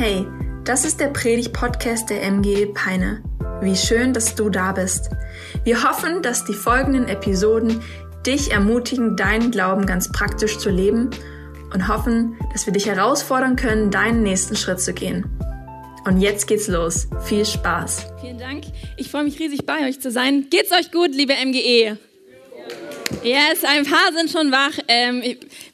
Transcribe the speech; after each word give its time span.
Hey, 0.00 0.28
das 0.64 0.84
ist 0.84 1.00
der 1.00 1.08
Predig-Podcast 1.08 2.08
der 2.08 2.22
MG 2.22 2.66
Peine. 2.66 3.20
Wie 3.60 3.74
schön, 3.74 4.12
dass 4.12 4.36
du 4.36 4.48
da 4.48 4.70
bist. 4.70 5.10
Wir 5.64 5.82
hoffen, 5.82 6.22
dass 6.22 6.44
die 6.44 6.54
folgenden 6.54 7.08
Episoden 7.08 7.82
dich 8.24 8.52
ermutigen, 8.52 9.16
deinen 9.16 9.50
Glauben 9.50 9.86
ganz 9.86 10.12
praktisch 10.12 10.58
zu 10.58 10.70
leben 10.70 11.10
und 11.74 11.88
hoffen, 11.88 12.36
dass 12.52 12.64
wir 12.64 12.72
dich 12.72 12.86
herausfordern 12.86 13.56
können, 13.56 13.90
deinen 13.90 14.22
nächsten 14.22 14.54
Schritt 14.54 14.80
zu 14.80 14.94
gehen. 14.94 15.26
Und 16.04 16.20
jetzt 16.20 16.46
geht's 16.46 16.68
los. 16.68 17.08
Viel 17.24 17.44
Spaß. 17.44 18.06
Vielen 18.20 18.38
Dank. 18.38 18.66
Ich 18.96 19.10
freue 19.10 19.24
mich 19.24 19.40
riesig 19.40 19.66
bei 19.66 19.88
euch 19.88 20.00
zu 20.00 20.12
sein. 20.12 20.46
Geht's 20.48 20.70
euch 20.70 20.92
gut, 20.92 21.12
liebe 21.12 21.32
MGE? 21.44 21.98
Yes, 23.28 23.62
ein 23.62 23.84
paar 23.84 24.10
sind 24.14 24.30
schon 24.30 24.50
wach. 24.50 24.72
Ähm, 24.88 25.22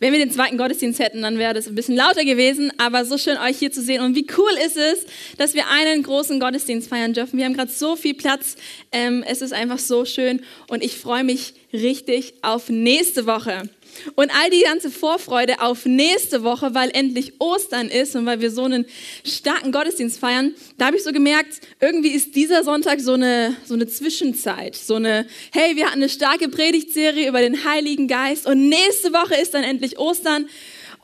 wenn 0.00 0.12
wir 0.12 0.18
den 0.18 0.32
zweiten 0.32 0.58
Gottesdienst 0.58 0.98
hätten, 0.98 1.22
dann 1.22 1.38
wäre 1.38 1.54
das 1.54 1.68
ein 1.68 1.76
bisschen 1.76 1.94
lauter 1.94 2.24
gewesen. 2.24 2.72
Aber 2.78 3.04
so 3.04 3.16
schön, 3.16 3.36
euch 3.36 3.58
hier 3.58 3.70
zu 3.70 3.80
sehen. 3.80 4.02
Und 4.02 4.16
wie 4.16 4.26
cool 4.36 4.50
ist 4.66 4.76
es, 4.76 5.06
dass 5.38 5.54
wir 5.54 5.68
einen 5.68 6.02
großen 6.02 6.40
Gottesdienst 6.40 6.88
feiern 6.88 7.12
dürfen. 7.12 7.38
Wir 7.38 7.44
haben 7.44 7.54
gerade 7.54 7.70
so 7.70 7.94
viel 7.94 8.14
Platz. 8.14 8.56
Ähm, 8.90 9.24
es 9.24 9.40
ist 9.40 9.52
einfach 9.52 9.78
so 9.78 10.04
schön. 10.04 10.42
Und 10.66 10.82
ich 10.82 10.98
freue 10.98 11.22
mich 11.22 11.54
richtig 11.72 12.34
auf 12.42 12.70
nächste 12.70 13.24
Woche. 13.26 13.68
Und 14.14 14.30
all 14.30 14.50
die 14.50 14.62
ganze 14.62 14.90
Vorfreude 14.90 15.60
auf 15.60 15.86
nächste 15.86 16.42
Woche, 16.42 16.74
weil 16.74 16.90
endlich 16.92 17.40
Ostern 17.40 17.88
ist 17.88 18.16
und 18.16 18.26
weil 18.26 18.40
wir 18.40 18.50
so 18.50 18.64
einen 18.64 18.86
starken 19.24 19.72
Gottesdienst 19.72 20.18
feiern, 20.18 20.54
da 20.78 20.86
habe 20.86 20.96
ich 20.96 21.04
so 21.04 21.12
gemerkt, 21.12 21.60
irgendwie 21.80 22.10
ist 22.10 22.34
dieser 22.34 22.64
Sonntag 22.64 23.00
so 23.00 23.12
eine, 23.12 23.56
so 23.64 23.74
eine 23.74 23.86
Zwischenzeit. 23.86 24.74
So 24.74 24.96
eine, 24.96 25.26
hey, 25.52 25.76
wir 25.76 25.86
hatten 25.86 26.02
eine 26.02 26.08
starke 26.08 26.48
Predigtserie 26.48 27.28
über 27.28 27.40
den 27.40 27.64
Heiligen 27.64 28.08
Geist 28.08 28.46
und 28.46 28.68
nächste 28.68 29.12
Woche 29.12 29.34
ist 29.40 29.54
dann 29.54 29.64
endlich 29.64 29.98
Ostern. 29.98 30.48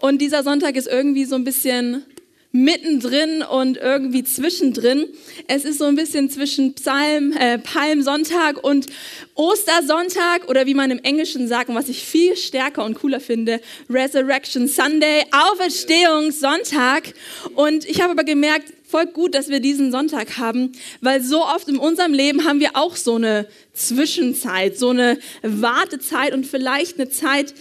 Und 0.00 0.22
dieser 0.22 0.42
Sonntag 0.42 0.76
ist 0.76 0.88
irgendwie 0.88 1.26
so 1.26 1.34
ein 1.34 1.44
bisschen 1.44 2.04
mittendrin 2.52 3.42
und 3.42 3.76
irgendwie 3.76 4.24
zwischendrin. 4.24 5.06
Es 5.46 5.64
ist 5.64 5.78
so 5.78 5.84
ein 5.84 5.94
bisschen 5.94 6.30
zwischen 6.30 6.74
Psalm, 6.74 7.32
äh, 7.32 7.58
Palmsonntag 7.58 8.62
und 8.64 8.86
Ostersonntag 9.34 10.48
oder 10.48 10.66
wie 10.66 10.74
man 10.74 10.90
im 10.90 10.98
Englischen 10.98 11.46
sagt 11.46 11.68
und 11.68 11.76
was 11.76 11.88
ich 11.88 12.04
viel 12.04 12.36
stärker 12.36 12.84
und 12.84 12.94
cooler 12.94 13.20
finde, 13.20 13.60
Resurrection 13.88 14.66
Sunday, 14.66 15.24
Auferstehungssonntag. 15.30 17.14
Und 17.54 17.84
ich 17.84 18.00
habe 18.00 18.12
aber 18.12 18.24
gemerkt, 18.24 18.72
voll 18.90 19.06
gut, 19.06 19.36
dass 19.36 19.48
wir 19.48 19.60
diesen 19.60 19.92
Sonntag 19.92 20.38
haben, 20.38 20.72
weil 21.00 21.22
so 21.22 21.44
oft 21.44 21.68
in 21.68 21.78
unserem 21.78 22.12
Leben 22.12 22.44
haben 22.44 22.58
wir 22.58 22.70
auch 22.74 22.96
so 22.96 23.14
eine 23.14 23.46
Zwischenzeit, 23.72 24.76
so 24.76 24.90
eine 24.90 25.18
Wartezeit 25.42 26.34
und 26.34 26.44
vielleicht 26.44 26.98
eine 26.98 27.08
Zeit, 27.08 27.54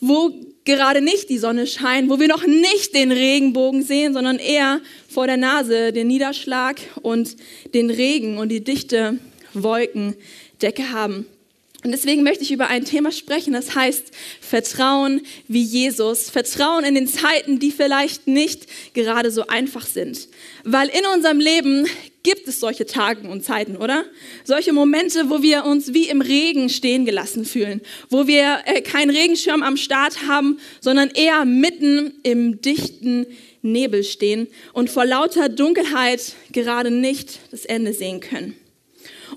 wo 0.00 0.32
gerade 0.76 1.00
nicht 1.00 1.28
die 1.28 1.38
Sonne 1.38 1.66
scheint, 1.66 2.08
wo 2.08 2.20
wir 2.20 2.28
noch 2.28 2.46
nicht 2.46 2.94
den 2.94 3.12
Regenbogen 3.12 3.82
sehen, 3.82 4.14
sondern 4.14 4.38
eher 4.38 4.80
vor 5.08 5.26
der 5.26 5.36
Nase 5.36 5.92
den 5.92 6.06
Niederschlag 6.06 6.80
und 7.02 7.36
den 7.74 7.90
Regen 7.90 8.38
und 8.38 8.48
die 8.48 8.62
dichte 8.62 9.18
Wolkendecke 9.54 10.90
haben. 10.92 11.26
Und 11.82 11.92
deswegen 11.92 12.22
möchte 12.22 12.44
ich 12.44 12.52
über 12.52 12.68
ein 12.68 12.84
Thema 12.84 13.10
sprechen, 13.10 13.54
das 13.54 13.74
heißt 13.74 14.10
Vertrauen 14.40 15.22
wie 15.48 15.62
Jesus. 15.62 16.28
Vertrauen 16.28 16.84
in 16.84 16.94
den 16.94 17.06
Zeiten, 17.06 17.58
die 17.58 17.70
vielleicht 17.70 18.26
nicht 18.26 18.66
gerade 18.92 19.30
so 19.30 19.46
einfach 19.46 19.86
sind. 19.86 20.28
Weil 20.64 20.88
in 20.88 21.06
unserem 21.14 21.40
Leben 21.40 21.86
gibt 22.22 22.46
es 22.48 22.60
solche 22.60 22.86
Tage 22.86 23.28
und 23.28 23.44
Zeiten, 23.44 23.76
oder? 23.76 24.04
Solche 24.44 24.72
Momente, 24.72 25.30
wo 25.30 25.42
wir 25.42 25.64
uns 25.64 25.94
wie 25.94 26.08
im 26.08 26.20
Regen 26.20 26.68
stehen 26.68 27.04
gelassen 27.04 27.44
fühlen, 27.44 27.80
wo 28.08 28.26
wir 28.26 28.60
äh, 28.66 28.82
keinen 28.82 29.10
Regenschirm 29.10 29.62
am 29.62 29.76
Start 29.76 30.26
haben, 30.28 30.58
sondern 30.80 31.10
eher 31.10 31.44
mitten 31.44 32.14
im 32.22 32.60
dichten 32.60 33.26
Nebel 33.62 34.04
stehen 34.04 34.48
und 34.72 34.90
vor 34.90 35.04
lauter 35.04 35.48
Dunkelheit 35.48 36.34
gerade 36.52 36.90
nicht 36.90 37.40
das 37.50 37.64
Ende 37.64 37.92
sehen 37.92 38.20
können. 38.20 38.59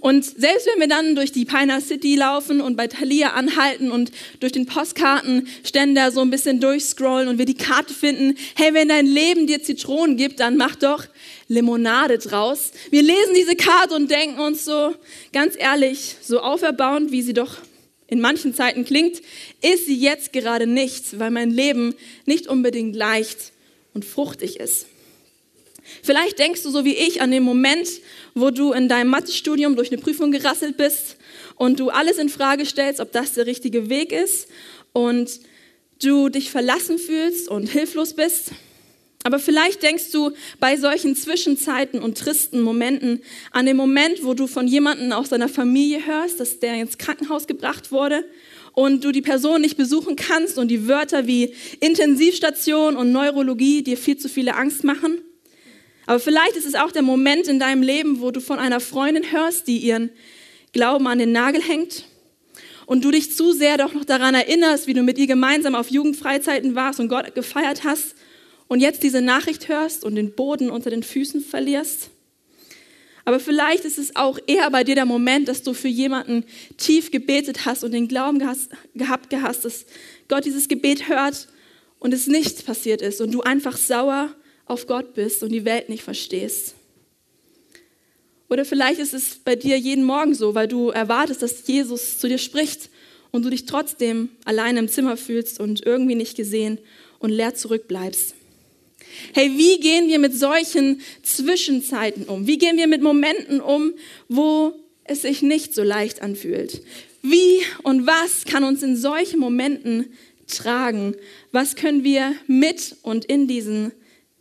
Und 0.04 0.26
selbst 0.26 0.68
wenn 0.68 0.82
wir 0.82 0.90
dann 0.90 1.16
durch 1.16 1.32
die 1.32 1.46
Piner 1.46 1.80
City 1.80 2.18
laufen 2.18 2.60
und 2.60 2.76
bei 2.76 2.88
Thalia 2.88 3.30
anhalten 3.30 3.90
und 3.90 4.12
durch 4.42 4.52
den 4.52 4.66
Postkartenständer 4.66 6.12
so 6.12 6.20
ein 6.20 6.30
bisschen 6.30 6.60
durchscrollen 6.60 7.30
und 7.30 7.38
wir 7.38 7.46
die 7.46 7.54
Karte 7.54 7.94
finden, 7.94 8.36
hey, 8.56 8.74
wenn 8.74 8.90
dein 8.90 9.06
Leben 9.06 9.48
dir 9.48 9.64
Zitronen 9.64 10.18
gibt, 10.18 10.42
dann 10.42 10.58
mach 10.58 10.76
doch 10.76 11.06
Limonade 11.48 12.18
draus. 12.18 12.74
Wir 12.90 13.02
lesen 13.02 13.34
diese 13.34 13.56
Karte 13.56 13.96
und 13.96 14.12
denken 14.12 14.42
uns 14.42 14.66
so, 14.66 14.94
ganz 15.32 15.56
ehrlich, 15.58 16.18
so 16.22 16.42
auferbauend, 16.42 17.14
wie 17.14 17.22
sie 17.22 17.34
doch 17.34 17.60
in 18.08 18.20
manchen 18.20 18.54
Zeiten 18.54 18.84
klingt, 18.84 19.22
ist 19.62 19.86
sie 19.86 19.98
jetzt 19.98 20.34
gerade 20.34 20.68
nicht, 20.68 21.18
weil 21.18 21.32
mein 21.32 21.50
Leben 21.50 21.96
nicht 22.26 22.48
unbedingt 22.48 22.94
leicht 22.94 23.54
und 23.94 24.04
fruchtig 24.04 24.60
ist. 24.60 24.86
Vielleicht 26.02 26.40
denkst 26.40 26.64
du 26.64 26.70
so 26.70 26.86
wie 26.86 26.96
ich 26.96 27.22
an 27.22 27.32
den 27.32 27.44
Moment, 27.44 27.88
wo 28.34 28.50
du 28.50 28.72
in 28.74 28.88
deinem 28.88 29.10
Mathestudium 29.10 29.76
durch 29.76 29.92
eine 29.92 30.02
Prüfung 30.02 30.32
gerasselt 30.32 30.78
bist 30.78 31.18
und 31.56 31.80
du 31.80 31.90
alles 31.90 32.18
in 32.18 32.30
Frage 32.30 32.66
stellst, 32.66 33.00
ob 33.00 33.12
das 33.12 33.34
der 33.34 33.46
richtige 33.46 33.90
Weg 33.90 34.12
ist 34.12 34.48
und 34.94 35.40
du 36.02 36.30
dich 36.30 36.52
verlassen 36.52 36.98
fühlst 36.98 37.48
und 37.48 37.68
hilflos 37.68 38.14
bist. 38.14 38.52
Aber 39.24 39.40
vielleicht 39.40 39.82
denkst 39.84 40.12
du 40.12 40.32
bei 40.60 40.76
solchen 40.76 41.16
Zwischenzeiten 41.16 42.02
und 42.02 42.18
tristen 42.18 42.62
Momenten 42.62 43.22
an 43.52 43.66
den 43.66 43.78
Moment, 43.78 44.24
wo 44.24 44.34
du 44.34 44.48
von 44.48 44.68
jemandem 44.68 45.14
aus 45.14 45.30
deiner 45.30 45.48
Familie 45.48 46.06
hörst, 46.06 46.42
dass 46.42 46.60
der 46.60 46.76
ins 46.76 46.98
Krankenhaus 46.98 47.48
gebracht 47.48 47.92
wurde 47.92 48.26
und 48.74 49.06
du 49.06 49.14
die 49.14 49.22
Person 49.22 49.62
nicht 49.62 49.78
besuchen 49.78 50.18
kannst 50.18 50.58
und 50.58 50.68
die 50.68 50.88
Wörter 50.88 51.26
wie 51.26 51.54
Intensivstation 51.80 52.98
und 52.98 53.14
Neurologie 53.14 53.82
dir 53.82 53.98
viel 53.98 54.18
zu 54.18 54.28
viele 54.28 54.56
Angst 54.56 54.84
machen. 54.84 55.22
Aber 56.06 56.20
vielleicht 56.20 56.56
ist 56.56 56.66
es 56.66 56.76
auch 56.76 56.92
der 56.92 57.02
Moment 57.02 57.48
in 57.48 57.60
deinem 57.60 57.82
Leben, 57.82 58.20
wo 58.20 58.32
du 58.32 58.42
von 58.42 58.60
einer 58.60 58.80
Freundin 58.80 59.32
hörst, 59.32 59.68
die 59.68 59.78
ihren 59.78 60.10
Glauben 60.74 61.08
an 61.08 61.20
den 61.20 61.32
Nagel 61.32 61.62
hängt 61.62 62.06
und 62.86 63.06
du 63.06 63.12
dich 63.12 63.34
zu 63.36 63.54
sehr 63.54 63.78
doch 63.78 63.94
noch 63.94 64.06
daran 64.06 64.36
erinnerst, 64.36 64.88
wie 64.88 64.94
du 64.94 65.04
mit 65.04 65.18
ihr 65.18 65.28
gemeinsam 65.28 65.76
auf 65.76 65.90
Jugendfreizeiten 65.90 66.76
warst 66.76 67.00
und 67.00 67.08
Gott 67.08 67.34
gefeiert 67.36 67.84
hast 67.84 68.16
und 68.68 68.80
jetzt 68.80 69.04
diese 69.04 69.22
Nachricht 69.22 69.70
hörst 69.70 70.04
und 70.04 70.16
den 70.16 70.34
Boden 70.36 70.70
unter 70.70 70.90
den 70.90 71.04
Füßen 71.04 71.42
verlierst. 71.42 72.10
Aber 73.26 73.40
vielleicht 73.40 73.86
ist 73.86 73.98
es 73.98 74.16
auch 74.18 74.38
eher 74.48 74.70
bei 74.70 74.84
dir 74.84 74.96
der 74.96 75.06
Moment, 75.06 75.48
dass 75.48 75.64
du 75.64 75.74
für 75.74 75.88
jemanden 75.88 76.44
tief 76.78 77.10
gebetet 77.10 77.66
hast 77.66 77.86
und 77.86 77.92
den 77.92 78.10
Glauben 78.10 78.40
gehabt 78.96 79.34
hast, 79.34 79.64
dass 79.64 79.86
Gott 80.28 80.44
dieses 80.44 80.68
Gebet 80.68 81.08
hört 81.08 81.48
und 82.00 82.14
es 82.14 82.28
nicht 82.28 82.66
passiert 82.66 83.02
ist 83.02 83.22
und 83.22 83.32
du 83.32 83.42
einfach 83.42 83.78
sauer 83.78 84.36
auf 84.66 84.88
Gott 84.88 85.14
bist 85.14 85.44
und 85.44 85.52
die 85.52 85.66
Welt 85.66 85.90
nicht 85.90 86.04
verstehst. 86.04 86.76
Oder 88.50 88.66
vielleicht 88.66 89.00
ist 89.00 89.14
es 89.14 89.36
bei 89.44 89.56
dir 89.56 89.78
jeden 89.78 90.04
Morgen 90.04 90.36
so, 90.36 90.54
weil 90.54 90.68
du 90.68 90.90
erwartest, 90.90 91.42
dass 91.42 91.66
Jesus 91.68 92.20
zu 92.20 92.28
dir 92.28 92.38
spricht 92.38 92.90
und 93.32 93.44
du 93.44 93.50
dich 93.50 93.66
trotzdem 93.66 94.30
alleine 94.46 94.80
im 94.80 94.88
Zimmer 94.88 95.18
fühlst 95.18 95.60
und 95.60 95.86
irgendwie 95.86 96.16
nicht 96.16 96.38
gesehen 96.38 96.78
und 97.20 97.32
leer 97.32 97.56
zurückbleibst. 97.56 98.36
Hey, 99.34 99.52
wie 99.58 99.80
gehen 99.80 100.08
wir 100.08 100.20
mit 100.20 100.38
solchen 100.38 101.02
Zwischenzeiten 101.24 102.26
um? 102.26 102.48
Wie 102.48 102.58
gehen 102.58 102.78
wir 102.78 102.88
mit 102.88 103.02
Momenten 103.02 103.60
um, 103.60 103.94
wo 104.28 104.74
es 105.04 105.24
sich 105.24 105.42
nicht 105.42 105.74
so 105.74 105.84
leicht 105.84 106.22
anfühlt? 106.22 106.84
Wie 107.22 107.62
und 107.84 108.06
was 108.06 108.46
kann 108.46 108.64
uns 108.64 108.84
in 108.84 108.96
solchen 108.96 109.40
Momenten 109.40 110.14
tragen? 110.48 111.16
Was 111.52 111.76
können 111.76 112.04
wir 112.04 112.36
mit 112.48 112.98
und 113.02 113.26
in 113.26 113.48
diesen 113.48 113.92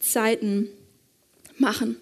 Zeiten 0.02 0.68
machen? 1.56 1.96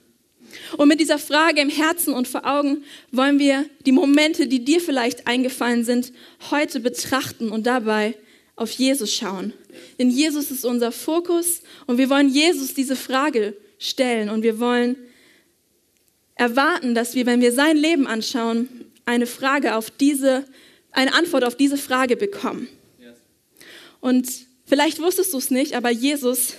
Und 0.77 0.89
mit 0.89 1.01
dieser 1.01 1.19
Frage 1.19 1.61
im 1.61 1.69
Herzen 1.69 2.13
und 2.13 2.27
vor 2.27 2.45
Augen 2.45 2.85
wollen 3.13 3.39
wir 3.39 3.67
die 3.87 3.93
Momente, 3.93 4.49
die 4.49 4.65
dir 4.65 4.81
vielleicht 4.81 5.27
eingefallen 5.27 5.85
sind, 5.85 6.13
heute 6.51 6.81
betrachten 6.81 7.51
und 7.51 7.67
dabei 7.67 8.17
auf 8.57 8.73
Jesus 8.73 9.15
schauen. 9.15 9.53
Denn 9.99 10.11
Jesus 10.11 10.51
ist 10.51 10.65
unser 10.65 10.93
Fokus 10.93 11.63
und 11.87 11.99
wir 11.99 12.11
wollen 12.11 12.29
Jesus 12.29 12.75
diese 12.75 12.97
Frage 12.97 13.57
stellen 13.79 14.29
und 14.29 14.43
wir 14.43 14.59
wollen 14.59 14.97
erwarten, 16.35 16.95
dass 16.95 17.15
wir, 17.15 17.27
wenn 17.27 17.41
wir 17.41 17.53
sein 17.53 17.77
Leben 17.77 18.07
anschauen, 18.07 18.69
eine 19.05 19.27
Frage 19.27 19.77
auf 19.77 19.91
diese, 19.91 20.45
eine 20.91 21.15
Antwort 21.15 21.45
auf 21.45 21.57
diese 21.57 21.77
Frage 21.77 22.17
bekommen. 22.17 22.69
Und 24.01 24.29
vielleicht 24.67 24.99
wusstest 25.01 25.33
du 25.35 25.39
es 25.39 25.51
nicht, 25.51 25.75
aber 25.75 25.91
Jesus 25.91 26.55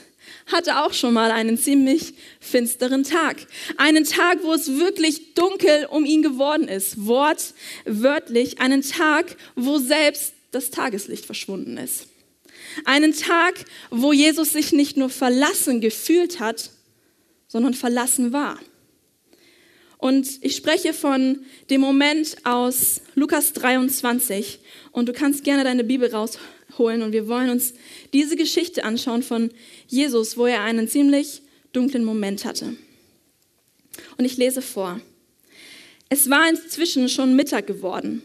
hatte 0.47 0.83
auch 0.83 0.93
schon 0.93 1.13
mal 1.13 1.31
einen 1.31 1.57
ziemlich 1.57 2.13
finsteren 2.39 3.03
Tag. 3.03 3.47
Einen 3.77 4.03
Tag, 4.03 4.43
wo 4.43 4.53
es 4.53 4.77
wirklich 4.77 5.33
dunkel 5.33 5.85
um 5.89 6.05
ihn 6.05 6.21
geworden 6.21 6.67
ist. 6.67 7.05
Wortwörtlich. 7.05 8.59
Einen 8.59 8.81
Tag, 8.81 9.37
wo 9.55 9.77
selbst 9.77 10.33
das 10.51 10.69
Tageslicht 10.69 11.25
verschwunden 11.25 11.77
ist. 11.77 12.07
Einen 12.85 13.13
Tag, 13.13 13.65
wo 13.89 14.13
Jesus 14.13 14.53
sich 14.53 14.71
nicht 14.71 14.97
nur 14.97 15.09
verlassen 15.09 15.81
gefühlt 15.81 16.39
hat, 16.39 16.71
sondern 17.47 17.73
verlassen 17.73 18.31
war. 18.31 18.59
Und 20.01 20.43
ich 20.43 20.55
spreche 20.55 20.93
von 20.93 21.45
dem 21.69 21.79
Moment 21.79 22.37
aus 22.43 23.01
Lukas 23.13 23.53
23. 23.53 24.59
Und 24.91 25.07
du 25.07 25.13
kannst 25.13 25.43
gerne 25.43 25.63
deine 25.63 25.83
Bibel 25.83 26.09
rausholen. 26.71 27.01
Und 27.01 27.11
wir 27.11 27.27
wollen 27.27 27.49
uns 27.49 27.73
diese 28.13 28.35
Geschichte 28.35 28.83
anschauen 28.83 29.23
von 29.23 29.51
Jesus, 29.87 30.37
wo 30.37 30.45
er 30.45 30.61
einen 30.61 30.87
ziemlich 30.87 31.41
dunklen 31.73 32.03
Moment 32.03 32.45
hatte. 32.45 32.75
Und 34.17 34.25
ich 34.25 34.37
lese 34.37 34.61
vor. 34.61 34.99
Es 36.09 36.29
war 36.29 36.49
inzwischen 36.49 37.07
schon 37.07 37.35
Mittag 37.35 37.67
geworden, 37.67 38.21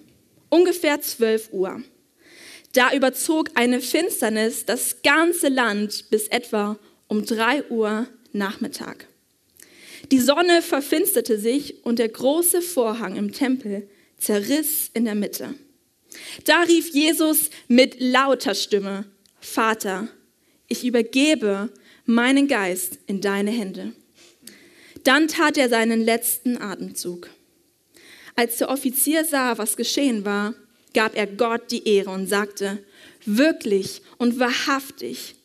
ungefähr 0.49 1.01
12 1.01 1.53
Uhr. 1.53 1.83
Da 2.73 2.93
überzog 2.93 3.51
eine 3.55 3.81
Finsternis 3.81 4.65
das 4.65 5.03
ganze 5.03 5.49
Land 5.49 6.07
bis 6.11 6.29
etwa 6.29 6.79
um 7.09 7.25
3 7.25 7.71
Uhr 7.71 8.09
Nachmittag. 8.33 9.07
Die 10.11 10.21
Sonne 10.21 10.63
verfinsterte 10.63 11.39
sich 11.39 11.85
und 11.85 11.99
der 11.99 12.09
große 12.09 12.61
Vorhang 12.61 13.17
im 13.17 13.33
Tempel 13.33 13.89
zerriss 14.19 14.91
in 14.93 15.05
der 15.05 15.15
Mitte. 15.15 15.55
Da 16.45 16.63
rief 16.63 16.93
Jesus 16.93 17.51
mit 17.69 17.97
lauter 17.99 18.55
Stimme, 18.55 19.05
Vater, 19.41 20.09
ich 20.69 20.85
übergebe 20.85 21.71
meinen 22.05 22.49
Geist 22.49 22.99
in 23.07 23.21
deine 23.21 23.51
Hände. 23.51 23.93
Dann 25.05 25.29
tat 25.29 25.57
er 25.57 25.69
seinen 25.69 26.05
letzten 26.05 26.61
Atemzug. 26.61 27.31
Als 28.35 28.59
der 28.59 28.71
Offizier 28.71 29.25
sah, 29.25 29.57
was 29.59 29.77
geschehen 29.77 30.25
war, 30.25 30.55
gab 30.95 31.15
er 31.15 31.27
Gott 31.27 31.71
die 31.71 31.87
Ehre 31.89 32.11
und 32.11 32.27
sagte, 32.27 32.79
wirklich 33.25 34.03
und 34.19 34.39
wahrhaftig, 34.39 35.37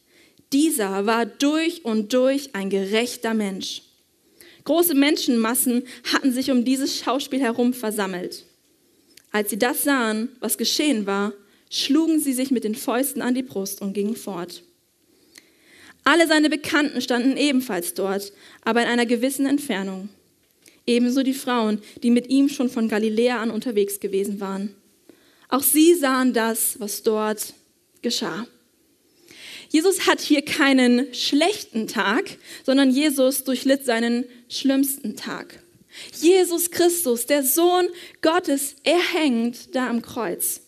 dieser 0.51 1.05
war 1.05 1.25
durch 1.25 1.85
und 1.85 2.13
durch 2.13 2.55
ein 2.55 2.69
gerechter 2.69 3.33
Mensch. 3.33 3.83
Große 4.63 4.93
Menschenmassen 4.93 5.83
hatten 6.13 6.31
sich 6.31 6.51
um 6.51 6.65
dieses 6.65 6.97
Schauspiel 6.97 7.39
herum 7.39 7.73
versammelt. 7.73 8.45
Als 9.31 9.49
sie 9.49 9.57
das 9.57 9.83
sahen, 9.83 10.29
was 10.39 10.57
geschehen 10.57 11.05
war, 11.05 11.33
schlugen 11.69 12.19
sie 12.19 12.33
sich 12.33 12.51
mit 12.51 12.63
den 12.63 12.75
Fäusten 12.75 13.21
an 13.21 13.33
die 13.33 13.43
Brust 13.43 13.81
und 13.81 13.93
gingen 13.93 14.15
fort. 14.15 14.63
Alle 16.03 16.27
seine 16.27 16.49
Bekannten 16.49 17.01
standen 17.01 17.37
ebenfalls 17.37 17.93
dort, 17.93 18.33
aber 18.63 18.81
in 18.81 18.87
einer 18.87 19.05
gewissen 19.05 19.45
Entfernung. 19.45 20.09
Ebenso 20.87 21.23
die 21.23 21.33
Frauen, 21.33 21.81
die 22.01 22.09
mit 22.09 22.29
ihm 22.29 22.49
schon 22.49 22.69
von 22.69 22.89
Galiläa 22.89 23.41
an 23.41 23.51
unterwegs 23.51 23.99
gewesen 23.99 24.39
waren. 24.39 24.75
Auch 25.47 25.63
sie 25.63 25.93
sahen 25.93 26.33
das, 26.33 26.79
was 26.79 27.03
dort 27.03 27.53
geschah. 28.01 28.47
Jesus 29.69 30.07
hat 30.07 30.19
hier 30.19 30.41
keinen 30.41 31.13
schlechten 31.13 31.87
Tag, 31.87 32.37
sondern 32.65 32.89
Jesus 32.89 33.43
durchlitt 33.43 33.85
seinen 33.85 34.25
schlimmsten 34.49 35.15
Tag. 35.15 35.63
Jesus 36.13 36.71
Christus, 36.71 37.25
der 37.25 37.43
Sohn 37.43 37.87
Gottes, 38.21 38.75
er 38.83 38.99
hängt 38.99 39.75
da 39.75 39.89
am 39.89 40.01
Kreuz. 40.01 40.61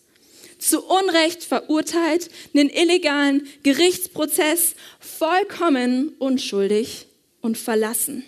Zu 0.60 0.82
Unrecht 0.82 1.44
verurteilt, 1.44 2.30
einen 2.54 2.70
illegalen 2.70 3.48
Gerichtsprozess, 3.64 4.76
vollkommen 5.00 6.16
unschuldig 6.20 7.08
und 7.42 7.58
verlassen. 7.58 8.24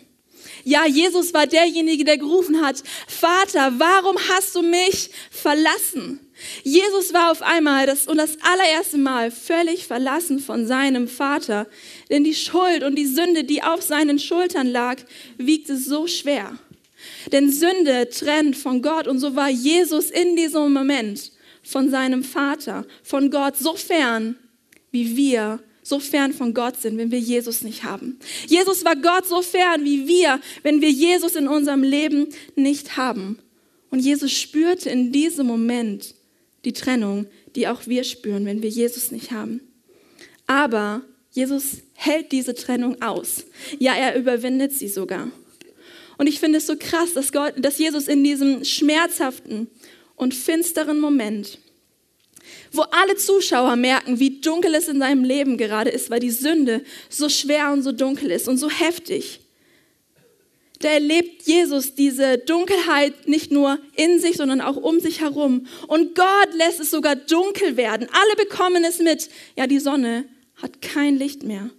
Ja, 0.64 0.86
Jesus 0.86 1.34
war 1.34 1.48
derjenige, 1.48 2.04
der 2.04 2.18
gerufen 2.18 2.62
hat, 2.62 2.84
Vater, 3.08 3.74
warum 3.78 4.18
hast 4.30 4.56
du 4.56 4.62
mich 4.62 5.12
verlassen? 5.30 6.20
Jesus 6.64 7.14
war 7.14 7.32
auf 7.32 7.42
einmal 7.42 7.86
das 7.86 8.08
und 8.08 8.18
das 8.18 8.38
allererste 8.42 8.98
Mal 8.98 9.32
völlig 9.32 9.88
verlassen 9.88 10.40
von 10.40 10.68
seinem 10.68 11.08
Vater, 11.08 11.68
denn 12.10 12.24
die 12.24 12.36
Schuld 12.36 12.84
und 12.84 12.96
die 12.96 13.06
Sünde, 13.06 13.44
die 13.44 13.64
auf 13.64 13.82
seinen 13.82 14.20
Schultern 14.20 14.68
lag, 14.68 14.98
wiegte 15.38 15.78
so 15.78 16.08
schwer. 16.08 16.58
Denn 17.32 17.52
Sünde 17.52 18.10
trennt 18.10 18.56
von 18.56 18.82
Gott 18.82 19.08
und 19.08 19.20
so 19.20 19.36
war 19.36 19.50
Jesus 19.50 20.12
in 20.12 20.36
diesem 20.36 20.74
Moment 20.74 21.32
von 21.64 21.90
seinem 21.90 22.24
Vater, 22.24 22.86
von 23.04 23.32
Gott 23.32 23.58
so 23.58 23.76
fern, 23.76 24.38
wie 24.92 25.18
wir 25.18 25.60
so 25.82 26.00
fern 26.00 26.34
von 26.34 26.54
Gott 26.54 26.82
sind, 26.82 26.98
wenn 26.98 27.12
wir 27.12 27.20
Jesus 27.20 27.62
nicht 27.62 27.84
haben. 27.84 28.20
Jesus 28.48 28.84
war 28.86 28.96
Gott 28.96 29.28
so 29.28 29.42
fern 29.42 29.84
wie 29.84 30.08
wir, 30.08 30.40
wenn 30.64 30.82
wir 30.82 30.90
Jesus 30.90 31.36
in 31.36 31.48
unserem 31.48 31.84
Leben 31.84 32.28
nicht 32.56 32.98
haben. 32.98 33.40
Und 33.92 34.00
Jesus 34.00 34.32
spürte 34.32 34.90
in 34.90 35.12
diesem 35.12 35.46
Moment 35.46 36.16
die 36.66 36.74
Trennung, 36.74 37.28
die 37.56 37.68
auch 37.68 37.86
wir 37.86 38.04
spüren, 38.04 38.46
wenn 38.46 38.64
wir 38.64 38.70
Jesus 38.70 39.12
nicht 39.12 39.32
haben. 39.32 39.62
Aber 40.48 41.02
Jesus 41.32 41.84
hält 41.94 42.32
diese 42.32 42.56
Trennung 42.56 43.02
aus. 43.02 43.46
Ja, 43.78 43.94
er 43.94 44.16
überwindet 44.16 44.74
sie 44.74 44.88
sogar. 44.88 45.30
Und 46.18 46.28
ich 46.28 46.40
finde 46.40 46.60
es 46.60 46.68
so 46.68 46.76
krass, 46.78 47.14
dass, 47.14 47.32
Gott, 47.32 47.54
dass 47.58 47.78
Jesus 47.78 48.08
in 48.08 48.24
diesem 48.24 48.64
schmerzhaften 48.64 49.68
und 50.16 50.34
finsteren 50.34 51.00
Moment, 51.00 51.60
wo 52.72 52.84
alle 52.84 53.16
Zuschauer 53.16 53.76
merken, 53.76 54.20
wie 54.20 54.40
dunkel 54.40 54.76
es 54.76 54.88
in 54.88 55.00
seinem 55.00 55.24
Leben 55.24 55.58
gerade 55.58 55.90
ist, 55.90 56.10
weil 56.10 56.20
die 56.20 56.32
Sünde 56.32 56.84
so 57.10 57.30
schwer 57.30 57.72
und 57.72 57.82
so 57.82 57.92
dunkel 57.92 58.32
ist 58.32 58.48
und 58.48 58.58
so 58.58 58.70
heftig, 58.70 59.42
da 60.80 60.90
erlebt 60.90 61.44
Jesus 61.44 61.96
diese 61.96 62.38
Dunkelheit 62.38 63.28
nicht 63.28 63.52
nur 63.52 63.80
in 63.96 64.20
sich, 64.20 64.38
sondern 64.38 64.62
auch 64.62 64.76
um 64.76 65.00
sich 65.00 65.22
herum. 65.22 65.68
Und 65.88 66.16
Gott 66.16 66.54
lässt 66.54 66.80
es 66.80 66.92
sogar 66.92 67.16
dunkel 67.16 67.78
werden. 67.78 68.08
Alle 68.12 68.36
bekommen 68.36 68.84
es 68.84 69.00
mit. 69.00 69.30
Ja, 69.56 69.68
die 69.68 69.80
Sonne 69.80 70.26
hat 70.62 70.82
kein 70.82 71.18
Licht 71.18 71.44
mehr. 71.44 71.70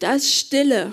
Da 0.00 0.14
ist 0.14 0.34
Stille. 0.34 0.92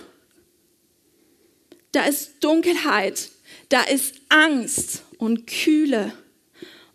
Da 1.91 2.05
ist 2.05 2.43
Dunkelheit. 2.43 3.29
Da 3.69 3.83
ist 3.83 4.15
Angst 4.29 5.03
und 5.17 5.47
Kühle 5.47 6.13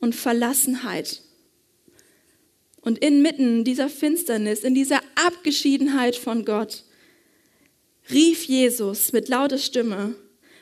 und 0.01 0.15
Verlassenheit. 0.15 1.23
Und 2.81 2.99
inmitten 2.99 3.65
dieser 3.65 3.89
Finsternis, 3.89 4.61
in 4.61 4.75
dieser 4.75 5.01
Abgeschiedenheit 5.15 6.17
von 6.17 6.45
Gott, 6.45 6.85
rief 8.11 8.45
Jesus 8.45 9.13
mit 9.13 9.29
lauter 9.29 9.59
Stimme, 9.59 10.15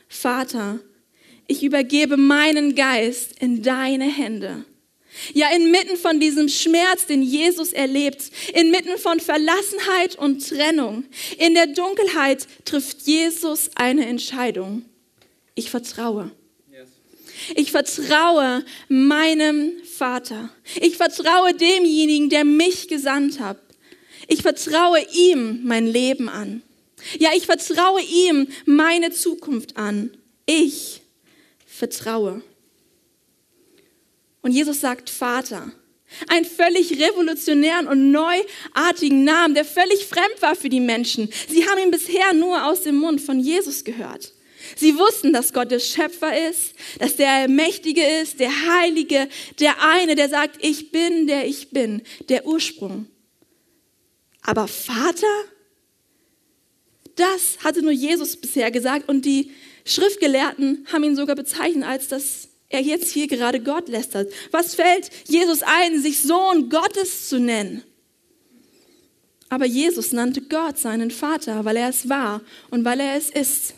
Vater, 0.07 0.79
ich 1.47 1.63
übergebe 1.63 2.17
meinen 2.17 2.75
Geist 2.75 3.41
in 3.41 3.63
deine 3.63 4.05
Hände. 4.05 4.65
Ja, 5.33 5.49
inmitten 5.55 5.97
von 5.97 6.19
diesem 6.19 6.49
Schmerz, 6.49 7.05
den 7.05 7.21
Jesus 7.21 7.73
erlebt, 7.73 8.31
inmitten 8.53 8.97
von 8.97 9.19
Verlassenheit 9.19 10.15
und 10.15 10.47
Trennung, 10.47 11.03
in 11.37 11.53
der 11.53 11.67
Dunkelheit 11.67 12.47
trifft 12.65 13.01
Jesus 13.03 13.69
eine 13.75 14.05
Entscheidung. 14.05 14.85
Ich 15.55 15.69
vertraue. 15.69 16.31
Ich 17.55 17.71
vertraue 17.71 18.63
meinem 18.87 19.71
Vater. 19.83 20.49
Ich 20.79 20.97
vertraue 20.97 21.53
demjenigen, 21.53 22.29
der 22.29 22.45
mich 22.45 22.87
gesandt 22.87 23.39
hat. 23.39 23.57
Ich 24.27 24.41
vertraue 24.41 25.05
ihm 25.13 25.61
mein 25.63 25.87
Leben 25.87 26.29
an. 26.29 26.61
Ja, 27.17 27.31
ich 27.35 27.45
vertraue 27.45 28.01
ihm 28.01 28.47
meine 28.65 29.11
Zukunft 29.11 29.77
an. 29.77 30.11
Ich 30.45 31.01
vertraue. 31.65 32.43
Und 34.41 34.51
Jesus 34.51 34.81
sagt 34.81 35.09
Vater. 35.09 35.71
Einen 36.27 36.45
völlig 36.45 36.99
revolutionären 36.99 37.87
und 37.87 38.11
neuartigen 38.11 39.23
Namen, 39.23 39.55
der 39.55 39.63
völlig 39.63 40.05
fremd 40.05 40.41
war 40.41 40.55
für 40.55 40.67
die 40.67 40.81
Menschen. 40.81 41.29
Sie 41.47 41.65
haben 41.69 41.79
ihn 41.79 41.91
bisher 41.91 42.33
nur 42.33 42.65
aus 42.65 42.81
dem 42.81 42.95
Mund 42.95 43.21
von 43.21 43.39
Jesus 43.39 43.85
gehört. 43.85 44.33
Sie 44.75 44.97
wussten, 44.97 45.33
dass 45.33 45.53
Gott 45.53 45.71
der 45.71 45.79
Schöpfer 45.79 46.49
ist, 46.49 46.73
dass 46.99 47.15
der 47.15 47.47
Mächtige 47.47 48.03
ist, 48.21 48.39
der 48.39 48.51
Heilige, 48.67 49.27
der 49.59 49.81
eine, 49.81 50.15
der 50.15 50.29
sagt, 50.29 50.63
ich 50.63 50.91
bin, 50.91 51.27
der 51.27 51.47
ich 51.47 51.71
bin, 51.71 52.01
der 52.29 52.45
Ursprung. 52.45 53.07
Aber 54.41 54.67
Vater? 54.67 55.27
Das 57.15 57.63
hatte 57.63 57.81
nur 57.81 57.91
Jesus 57.91 58.37
bisher 58.37 58.71
gesagt 58.71 59.07
und 59.09 59.25
die 59.25 59.51
Schriftgelehrten 59.85 60.87
haben 60.91 61.03
ihn 61.03 61.15
sogar 61.15 61.35
bezeichnet, 61.35 61.85
als 61.85 62.07
dass 62.07 62.49
er 62.71 62.81
jetzt 62.81 63.11
hier 63.11 63.27
gerade 63.27 63.59
Gott 63.59 63.89
lästert. 63.89 64.31
Was 64.51 64.75
fällt 64.75 65.09
Jesus 65.27 65.61
ein, 65.63 66.01
sich 66.01 66.21
Sohn 66.21 66.69
Gottes 66.69 67.29
zu 67.29 67.39
nennen? 67.39 67.83
Aber 69.49 69.65
Jesus 69.65 70.13
nannte 70.13 70.41
Gott 70.41 70.79
seinen 70.79 71.11
Vater, 71.11 71.65
weil 71.65 71.75
er 71.75 71.89
es 71.89 72.07
war 72.07 72.41
und 72.69 72.85
weil 72.85 73.01
er 73.01 73.17
es 73.17 73.29
ist. 73.29 73.73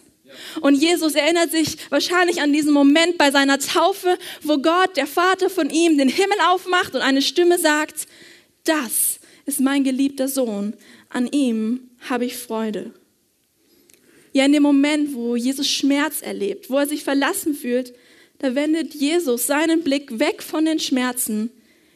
Und 0.62 0.76
Jesus 0.76 1.16
erinnert 1.16 1.52
sich 1.52 1.78
wahrscheinlich 1.90 2.42
an 2.42 2.54
diesen 2.54 2.74
Moment 2.74 3.18
bei 3.18 3.32
seiner 3.32 3.60
Taufe, 3.60 4.18
wo 4.42 4.58
Gott, 4.60 4.98
der 4.98 5.08
Vater 5.08 5.50
von 5.50 5.70
ihm, 5.70 5.98
den 5.98 6.10
Himmel 6.10 6.38
aufmacht 6.48 6.96
und 6.96 7.02
eine 7.02 7.22
Stimme 7.22 7.58
sagt, 7.58 8.08
das 8.64 9.20
ist 9.46 9.60
mein 9.60 9.84
geliebter 9.84 10.28
Sohn, 10.28 10.76
an 11.10 11.28
ihm 11.28 11.90
habe 12.10 12.26
ich 12.26 12.38
Freude. 12.38 12.94
Ja, 14.32 14.46
in 14.46 14.54
dem 14.54 14.64
Moment, 14.64 15.14
wo 15.14 15.36
Jesus 15.36 15.70
Schmerz 15.70 16.22
erlebt, 16.22 16.70
wo 16.70 16.78
er 16.78 16.88
sich 16.88 17.04
verlassen 17.04 17.54
fühlt, 17.54 17.94
da 18.44 18.56
wendet 18.56 18.94
Jesus 18.94 19.48
seinen 19.48 19.84
Blick 19.84 20.20
weg 20.20 20.44
von 20.44 20.66
den 20.66 20.78
Schmerzen 20.78 21.50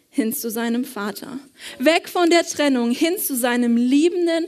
hin 0.10 0.32
zu 0.32 0.50
seinem 0.50 0.86
Vater. 0.86 1.40
Weg 1.78 2.08
von 2.08 2.30
der 2.30 2.46
Trennung 2.46 2.92
hin 2.92 3.18
zu 3.18 3.36
seinem 3.36 3.76
liebenden 3.76 4.46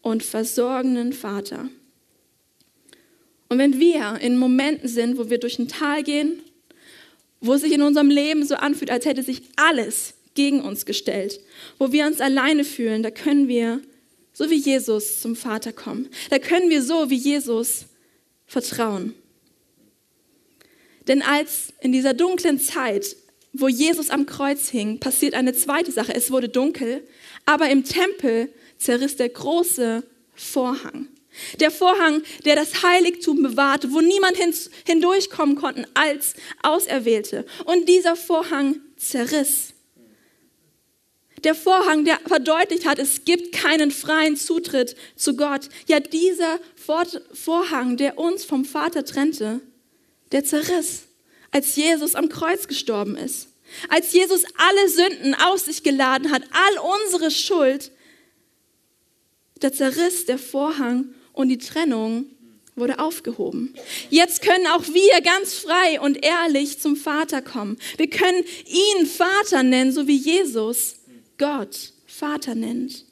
und 0.00 0.22
versorgenden 0.22 1.12
Vater. 1.12 1.68
Und 3.50 3.58
wenn 3.58 3.78
wir 3.78 4.18
in 4.22 4.38
Momenten 4.38 4.88
sind, 4.88 5.18
wo 5.18 5.28
wir 5.28 5.36
durch 5.36 5.58
ein 5.58 5.68
Tal 5.68 6.02
gehen, 6.02 6.40
wo 7.42 7.52
es 7.52 7.60
sich 7.60 7.72
in 7.72 7.82
unserem 7.82 8.08
Leben 8.08 8.46
so 8.46 8.54
anfühlt, 8.54 8.90
als 8.90 9.04
hätte 9.04 9.22
sich 9.22 9.42
alles 9.56 10.14
gegen 10.32 10.62
uns 10.62 10.86
gestellt, 10.86 11.38
wo 11.78 11.92
wir 11.92 12.06
uns 12.06 12.22
alleine 12.22 12.64
fühlen, 12.64 13.02
da 13.02 13.10
können 13.10 13.46
wir 13.46 13.82
so 14.32 14.48
wie 14.48 14.56
Jesus 14.56 15.20
zum 15.20 15.36
Vater 15.36 15.74
kommen. 15.74 16.08
Da 16.30 16.38
können 16.38 16.70
wir 16.70 16.82
so 16.82 17.10
wie 17.10 17.16
Jesus 17.16 17.84
vertrauen. 18.46 19.14
Denn 21.08 21.22
als 21.22 21.72
in 21.80 21.92
dieser 21.92 22.14
dunklen 22.14 22.60
Zeit, 22.60 23.16
wo 23.52 23.68
Jesus 23.68 24.10
am 24.10 24.26
Kreuz 24.26 24.68
hing, 24.68 24.98
passiert 25.00 25.34
eine 25.34 25.52
zweite 25.52 25.92
Sache. 25.92 26.14
Es 26.14 26.30
wurde 26.30 26.48
dunkel, 26.48 27.06
aber 27.44 27.68
im 27.70 27.84
Tempel 27.84 28.48
zerriss 28.78 29.16
der 29.16 29.28
große 29.28 30.02
Vorhang. 30.34 31.08
Der 31.60 31.70
Vorhang, 31.70 32.22
der 32.44 32.56
das 32.56 32.82
Heiligtum 32.82 33.42
bewahrte, 33.42 33.92
wo 33.92 34.00
niemand 34.00 34.36
hindurchkommen 34.84 35.56
konnte 35.56 35.86
als 35.94 36.34
Auserwählte. 36.62 37.46
Und 37.64 37.88
dieser 37.88 38.16
Vorhang 38.16 38.76
zerriss. 38.96 39.72
Der 41.44 41.54
Vorhang, 41.54 42.04
der 42.04 42.20
verdeutlicht 42.26 42.86
hat, 42.86 42.98
es 42.98 43.24
gibt 43.24 43.52
keinen 43.52 43.90
freien 43.90 44.36
Zutritt 44.36 44.94
zu 45.16 45.34
Gott. 45.34 45.68
Ja, 45.88 46.00
dieser 46.00 46.60
Vorhang, 47.32 47.96
der 47.96 48.18
uns 48.18 48.44
vom 48.44 48.64
Vater 48.64 49.04
trennte, 49.04 49.60
der 50.32 50.44
zerriss, 50.44 51.04
als 51.50 51.76
Jesus 51.76 52.14
am 52.14 52.28
Kreuz 52.28 52.66
gestorben 52.66 53.16
ist. 53.16 53.48
Als 53.88 54.12
Jesus 54.12 54.44
alle 54.56 54.88
Sünden 54.88 55.34
auf 55.34 55.60
sich 55.60 55.82
geladen 55.82 56.30
hat, 56.30 56.42
all 56.50 57.02
unsere 57.04 57.30
Schuld, 57.30 57.90
da 59.60 59.72
zerriss 59.72 60.26
der 60.26 60.38
Vorhang 60.38 61.14
und 61.32 61.48
die 61.48 61.58
Trennung 61.58 62.26
wurde 62.74 62.98
aufgehoben. 62.98 63.74
Jetzt 64.10 64.42
können 64.42 64.66
auch 64.66 64.84
wir 64.88 65.20
ganz 65.22 65.54
frei 65.54 66.00
und 66.00 66.24
ehrlich 66.24 66.80
zum 66.80 66.96
Vater 66.96 67.42
kommen. 67.42 67.78
Wir 67.96 68.08
können 68.08 68.44
ihn 68.66 69.06
Vater 69.06 69.62
nennen, 69.62 69.92
so 69.92 70.06
wie 70.06 70.16
Jesus 70.16 70.96
Gott 71.38 71.92
Vater 72.06 72.54
nennt. 72.54 73.04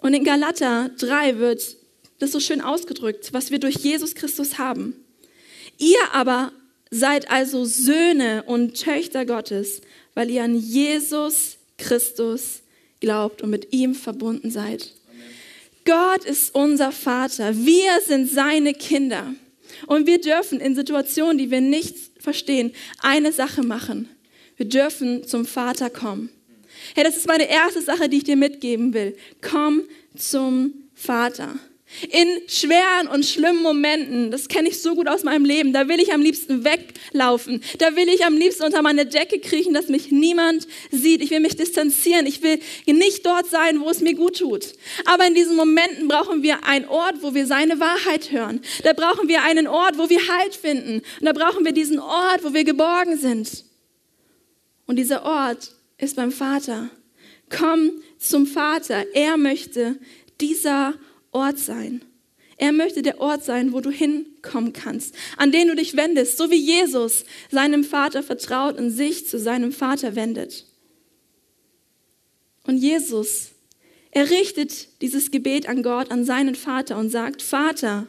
Und 0.00 0.14
in 0.14 0.24
Galater 0.24 0.90
3 0.98 1.38
wird 1.38 1.76
das 2.22 2.32
so 2.32 2.40
schön 2.40 2.60
ausgedrückt, 2.60 3.32
was 3.32 3.50
wir 3.50 3.58
durch 3.58 3.76
Jesus 3.76 4.14
Christus 4.14 4.58
haben. 4.58 4.94
Ihr 5.78 5.98
aber 6.12 6.52
seid 6.90 7.30
also 7.30 7.64
Söhne 7.64 8.44
und 8.44 8.80
Töchter 8.80 9.26
Gottes, 9.26 9.80
weil 10.14 10.30
ihr 10.30 10.44
an 10.44 10.54
Jesus 10.54 11.56
Christus 11.78 12.60
glaubt 13.00 13.42
und 13.42 13.50
mit 13.50 13.72
ihm 13.72 13.94
verbunden 13.94 14.50
seid. 14.50 14.92
Gott 15.84 16.24
ist 16.24 16.54
unser 16.54 16.92
Vater. 16.92 17.56
Wir 17.56 18.00
sind 18.06 18.30
seine 18.30 18.72
Kinder. 18.72 19.34
Und 19.86 20.06
wir 20.06 20.20
dürfen 20.20 20.60
in 20.60 20.76
Situationen, 20.76 21.38
die 21.38 21.50
wir 21.50 21.60
nicht 21.60 21.96
verstehen, 22.20 22.72
eine 23.00 23.32
Sache 23.32 23.62
machen. 23.62 24.08
Wir 24.56 24.66
dürfen 24.66 25.26
zum 25.26 25.44
Vater 25.44 25.90
kommen. 25.90 26.30
Hey, 26.94 27.02
das 27.02 27.16
ist 27.16 27.26
meine 27.26 27.48
erste 27.48 27.82
Sache, 27.82 28.08
die 28.08 28.18
ich 28.18 28.24
dir 28.24 28.36
mitgeben 28.36 28.94
will. 28.94 29.16
Komm 29.40 29.82
zum 30.14 30.74
Vater. 30.94 31.58
In 32.10 32.40
schweren 32.48 33.08
und 33.12 33.24
schlimmen 33.24 33.62
Momenten, 33.62 34.30
das 34.30 34.48
kenne 34.48 34.68
ich 34.68 34.80
so 34.80 34.94
gut 34.94 35.08
aus 35.08 35.22
meinem 35.24 35.44
Leben, 35.44 35.72
da 35.72 35.88
will 35.88 36.00
ich 36.00 36.12
am 36.12 36.20
liebsten 36.20 36.64
weglaufen. 36.64 37.62
Da 37.78 37.96
will 37.96 38.08
ich 38.08 38.24
am 38.24 38.36
liebsten 38.36 38.64
unter 38.64 38.82
meine 38.82 39.06
Decke 39.06 39.38
kriechen, 39.38 39.74
dass 39.74 39.88
mich 39.88 40.10
niemand 40.10 40.66
sieht. 40.90 41.22
Ich 41.22 41.30
will 41.30 41.40
mich 41.40 41.56
distanzieren. 41.56 42.26
Ich 42.26 42.42
will 42.42 42.60
nicht 42.86 43.24
dort 43.26 43.46
sein, 43.46 43.80
wo 43.80 43.90
es 43.90 44.00
mir 44.00 44.14
gut 44.14 44.38
tut. 44.38 44.74
Aber 45.04 45.26
in 45.26 45.34
diesen 45.34 45.56
Momenten 45.56 46.08
brauchen 46.08 46.42
wir 46.42 46.64
einen 46.64 46.86
Ort, 46.86 47.22
wo 47.22 47.34
wir 47.34 47.46
seine 47.46 47.78
Wahrheit 47.78 48.32
hören. 48.32 48.60
Da 48.84 48.92
brauchen 48.92 49.28
wir 49.28 49.42
einen 49.42 49.66
Ort, 49.66 49.98
wo 49.98 50.08
wir 50.08 50.20
Halt 50.28 50.54
finden. 50.54 51.02
Und 51.20 51.26
da 51.26 51.32
brauchen 51.32 51.64
wir 51.64 51.72
diesen 51.72 51.98
Ort, 51.98 52.42
wo 52.42 52.54
wir 52.54 52.64
geborgen 52.64 53.18
sind. 53.18 53.64
Und 54.86 54.96
dieser 54.96 55.24
Ort 55.24 55.72
ist 55.98 56.16
beim 56.16 56.32
Vater. 56.32 56.90
Komm 57.50 57.90
zum 58.18 58.46
Vater. 58.46 59.04
Er 59.14 59.36
möchte 59.36 59.98
dieser 60.40 60.88
Ort 60.88 61.11
Ort 61.32 61.58
sein. 61.58 62.02
Er 62.56 62.70
möchte 62.70 63.02
der 63.02 63.20
Ort 63.20 63.44
sein, 63.44 63.72
wo 63.72 63.80
du 63.80 63.90
hinkommen 63.90 64.72
kannst, 64.72 65.16
an 65.36 65.50
den 65.50 65.68
du 65.68 65.74
dich 65.74 65.96
wendest, 65.96 66.38
so 66.38 66.50
wie 66.50 66.60
Jesus 66.60 67.24
seinem 67.50 67.82
Vater 67.82 68.22
vertraut 68.22 68.78
und 68.78 68.90
sich 68.90 69.26
zu 69.26 69.38
seinem 69.38 69.72
Vater 69.72 70.14
wendet. 70.14 70.66
Und 72.64 72.76
Jesus, 72.76 73.50
er 74.12 74.30
richtet 74.30 75.02
dieses 75.02 75.30
Gebet 75.30 75.68
an 75.68 75.82
Gott, 75.82 76.10
an 76.10 76.24
seinen 76.24 76.54
Vater 76.54 76.98
und 76.98 77.08
sagt, 77.08 77.42
Vater, 77.42 78.06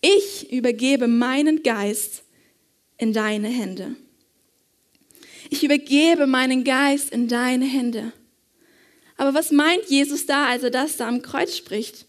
ich 0.00 0.52
übergebe 0.52 1.08
meinen 1.08 1.62
Geist 1.62 2.22
in 2.98 3.12
deine 3.12 3.48
Hände. 3.48 3.96
Ich 5.50 5.64
übergebe 5.64 6.26
meinen 6.26 6.62
Geist 6.62 7.10
in 7.10 7.26
deine 7.26 7.64
Hände. 7.64 8.12
Aber 9.16 9.34
was 9.34 9.50
meint 9.50 9.86
Jesus 9.88 10.26
da, 10.26 10.46
als 10.46 10.62
er 10.62 10.70
das 10.70 10.96
da 10.96 11.08
am 11.08 11.22
Kreuz 11.22 11.56
spricht? 11.56 12.06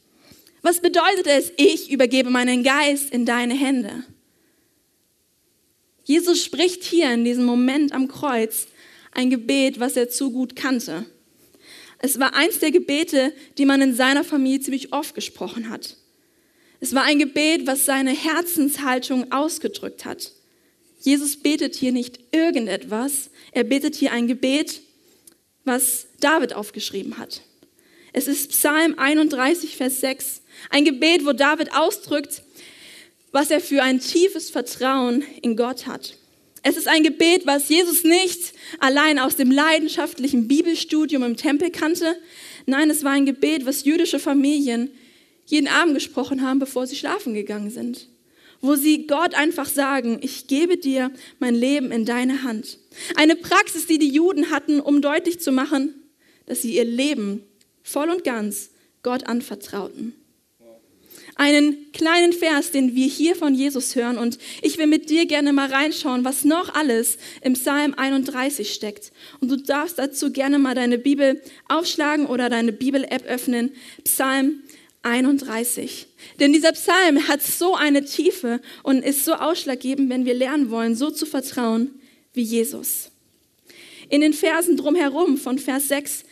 Was 0.62 0.82
bedeutet 0.82 1.28
es, 1.28 1.52
ich 1.58 1.90
übergebe 1.90 2.30
meinen 2.30 2.64
Geist 2.64 3.12
in 3.12 3.26
deine 3.26 3.54
Hände? 3.54 4.04
Jesus 6.04 6.44
spricht 6.44 6.84
hier 6.84 7.14
in 7.14 7.24
diesem 7.24 7.46
Moment 7.46 7.94
am 7.94 8.08
Kreuz 8.08 8.68
ein 9.12 9.30
Gebet, 9.30 9.80
was 9.80 9.96
er 9.96 10.10
zu 10.10 10.32
gut 10.32 10.56
kannte. 10.56 11.06
Es 12.00 12.20
war 12.20 12.34
eins 12.34 12.60
der 12.60 12.72
Gebete, 12.72 13.34
die 13.58 13.66
man 13.66 13.82
in 13.82 13.94
seiner 13.94 14.24
Familie 14.24 14.62
ziemlich 14.62 14.94
oft 14.94 15.16
gesprochen 15.16 15.70
hat. 15.70 15.98
Es 16.80 16.96
war 16.96 17.04
ein 17.04 17.20
Gebet, 17.20 17.68
was 17.68 17.86
seine 17.86 18.12
Herzenshaltung 18.12 19.32
ausgedrückt 19.32 20.06
hat. 20.06 20.32
Jesus 21.02 21.38
betet 21.38 21.76
hier 21.76 21.92
nicht 21.92 22.20
irgendetwas, 22.32 23.30
er 23.52 23.64
betet 23.64 23.96
hier 23.96 24.12
ein 24.12 24.28
Gebet, 24.28 24.82
was 25.64 26.08
David 26.20 26.54
aufgeschrieben 26.54 27.18
hat. 27.18 27.42
Es 28.12 28.28
ist 28.28 28.52
Psalm 28.52 28.96
31, 28.98 29.76
Vers 29.78 30.02
6. 30.02 30.42
Ein 30.70 30.86
Gebet, 30.86 31.26
wo 31.26 31.34
David 31.34 31.76
ausdrückt, 31.76 32.42
was 33.32 33.52
er 33.52 33.62
für 33.62 33.84
ein 33.84 34.00
tiefes 34.00 34.50
Vertrauen 34.50 35.24
in 35.42 35.56
Gott 35.56 35.86
hat. 35.86 36.16
Es 36.64 36.76
ist 36.76 36.88
ein 36.88 37.04
Gebet, 37.04 37.46
was 37.46 37.70
Jesus 37.70 38.04
nicht 38.04 38.54
allein 38.80 39.20
aus 39.20 39.36
dem 39.36 39.52
leidenschaftlichen 39.52 40.48
Bibelstudium 40.48 41.24
im 41.24 41.38
Tempel 41.38 41.70
kannte. 41.70 42.18
Nein, 42.66 42.90
es 42.90 43.04
war 43.04 43.12
ein 43.12 43.26
Gebet, 43.26 43.66
was 43.66 43.86
jüdische 43.86 44.20
Familien 44.20 44.90
jeden 45.46 45.68
Abend 45.68 45.94
gesprochen 45.94 46.42
haben, 46.42 46.60
bevor 46.60 46.86
sie 46.86 46.96
schlafen 46.96 47.34
gegangen 47.34 47.70
sind. 47.70 48.08
Wo 48.62 48.76
sie 48.76 49.08
Gott 49.08 49.36
einfach 49.36 49.70
sagen, 49.70 50.20
ich 50.22 50.48
gebe 50.48 50.78
dir 50.78 51.12
mein 51.40 51.56
Leben 51.56 51.92
in 51.92 52.06
deine 52.06 52.44
Hand. 52.44 52.78
Eine 53.16 53.36
Praxis, 53.36 53.86
die 53.86 54.00
die 54.00 54.10
Juden 54.10 54.50
hatten, 54.50 54.82
um 54.82 55.02
deutlich 55.02 55.40
zu 55.40 55.52
machen, 55.52 55.94
dass 56.46 56.62
sie 56.62 56.76
ihr 56.76 56.84
Leben 56.84 57.44
voll 57.84 58.10
und 58.10 58.24
ganz 58.24 58.70
Gott 59.04 59.28
anvertrauten. 59.28 60.14
Einen 61.36 61.92
kleinen 61.94 62.34
Vers, 62.34 62.72
den 62.72 62.96
wir 62.96 63.08
hier 63.08 63.34
von 63.34 63.56
Jesus 63.56 63.96
hören 63.96 64.18
und 64.18 64.38
ich 64.62 64.78
will 64.78 64.88
mit 64.88 65.10
dir 65.10 65.26
gerne 65.26 65.54
mal 65.54 65.72
reinschauen, 65.72 66.26
was 66.26 66.44
noch 66.44 66.76
alles 66.76 67.18
im 67.42 67.54
Psalm 67.54 67.94
31 67.94 68.74
steckt. 68.74 69.14
Und 69.40 69.50
du 69.50 69.56
darfst 69.56 70.00
dazu 70.00 70.34
gerne 70.34 70.60
mal 70.60 70.76
deine 70.76 70.98
Bibel 70.98 71.42
aufschlagen 71.70 72.26
oder 72.26 72.50
deine 72.50 72.74
Bibel-App 72.74 73.26
öffnen. 73.26 73.72
Psalm 74.04 74.64
31. 75.04 76.08
Denn 76.42 76.52
dieser 76.52 76.74
Psalm 76.74 77.28
hat 77.30 77.42
so 77.42 77.74
eine 77.74 78.04
Tiefe 78.04 78.60
und 78.84 79.04
ist 79.04 79.24
so 79.24 79.34
ausschlaggebend, 79.34 80.10
wenn 80.10 80.26
wir 80.26 80.34
lernen 80.34 80.70
wollen, 80.70 80.96
so 80.96 81.10
zu 81.10 81.26
vertrauen 81.26 81.92
wie 82.34 82.42
Jesus. 82.42 83.12
In 84.10 84.22
den 84.22 84.34
Versen 84.34 84.76
drumherum 84.76 85.38
von 85.38 85.58
Vers 85.58 85.88
6 85.88 86.26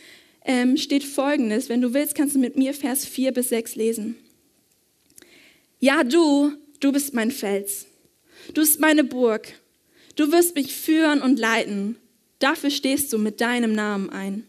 ähm, 0.48 0.78
steht 0.78 1.04
folgendes. 1.04 1.68
Wenn 1.68 1.82
du 1.82 1.94
willst, 1.94 2.16
kannst 2.16 2.34
du 2.34 2.40
mit 2.40 2.56
mir 2.56 2.74
Vers 2.74 3.04
4 3.04 3.32
bis 3.32 3.50
6 3.50 3.76
lesen. 3.76 4.16
Ja, 5.78 6.02
du, 6.02 6.52
du 6.80 6.90
bist 6.90 7.14
mein 7.14 7.30
Fels. 7.30 7.86
Du 8.48 8.62
bist 8.62 8.80
meine 8.80 9.04
Burg. 9.04 9.52
Du 10.16 10.32
wirst 10.32 10.56
mich 10.56 10.74
führen 10.74 11.20
und 11.20 11.38
leiten. 11.38 11.96
Dafür 12.40 12.70
stehst 12.70 13.12
du 13.12 13.18
mit 13.18 13.40
deinem 13.40 13.74
Namen 13.74 14.10
ein. 14.10 14.44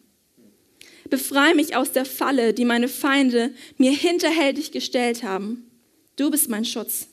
Befreie 1.09 1.53
mich 1.53 1.75
aus 1.75 1.91
der 1.91 2.05
Falle, 2.05 2.53
die 2.53 2.65
meine 2.65 2.87
Feinde 2.87 3.51
mir 3.77 3.91
hinterhältig 3.91 4.71
gestellt 4.71 5.23
haben. 5.23 5.69
Du 6.15 6.31
bist 6.31 6.49
mein 6.49 6.65
Schutz. 6.65 7.07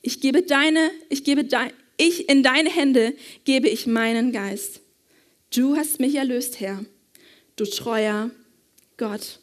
Ich 0.00 0.20
gebe 0.20 0.42
deine, 0.42 0.90
ich 1.10 1.24
gebe 1.24 1.44
dein, 1.44 1.72
ich 1.98 2.28
in 2.28 2.42
deine 2.42 2.70
Hände 2.70 3.14
gebe 3.44 3.68
ich 3.68 3.86
meinen 3.86 4.32
Geist. 4.32 4.80
Du 5.54 5.76
hast 5.76 6.00
mich 6.00 6.14
erlöst, 6.14 6.58
Herr 6.58 6.84
du 7.56 7.64
treuer 7.64 8.30
Gott. 8.96 9.38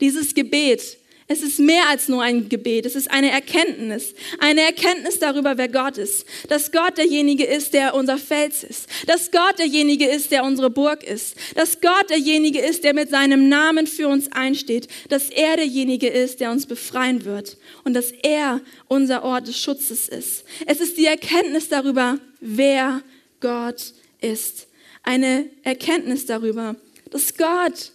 Dieses 0.00 0.34
Gebet, 0.34 0.98
es 1.26 1.42
ist 1.42 1.58
mehr 1.58 1.88
als 1.88 2.08
nur 2.08 2.22
ein 2.22 2.50
Gebet, 2.50 2.84
es 2.84 2.94
ist 2.94 3.10
eine 3.10 3.30
Erkenntnis, 3.30 4.14
eine 4.40 4.60
Erkenntnis 4.60 5.18
darüber, 5.18 5.56
wer 5.56 5.68
Gott 5.68 5.96
ist, 5.96 6.26
dass 6.48 6.70
Gott 6.70 6.98
derjenige 6.98 7.44
ist, 7.44 7.72
der 7.72 7.94
unser 7.94 8.18
Fels 8.18 8.62
ist, 8.62 8.88
dass 9.06 9.30
Gott 9.30 9.58
derjenige 9.58 10.06
ist, 10.06 10.32
der 10.32 10.44
unsere 10.44 10.68
Burg 10.68 11.02
ist, 11.02 11.36
dass 11.54 11.80
Gott 11.80 12.10
derjenige 12.10 12.60
ist, 12.60 12.84
der 12.84 12.92
mit 12.92 13.08
seinem 13.08 13.48
Namen 13.48 13.86
für 13.86 14.08
uns 14.08 14.30
einsteht, 14.32 14.88
dass 15.08 15.30
er 15.30 15.56
derjenige 15.56 16.08
ist, 16.08 16.40
der 16.40 16.50
uns 16.50 16.66
befreien 16.66 17.24
wird. 17.24 17.56
Und 17.84 17.94
dass 17.94 18.12
er 18.22 18.60
unser 18.88 19.22
Ort 19.24 19.48
des 19.48 19.58
Schutzes 19.58 20.08
ist. 20.08 20.44
Es 20.66 20.80
ist 20.80 20.98
die 20.98 21.06
Erkenntnis 21.06 21.68
darüber, 21.68 22.18
wer 22.40 23.02
Gott 23.40 23.94
ist, 24.20 24.66
eine 25.02 25.48
Erkenntnis 25.62 26.26
darüber, 26.26 26.76
dass 27.14 27.36
Gott 27.36 27.92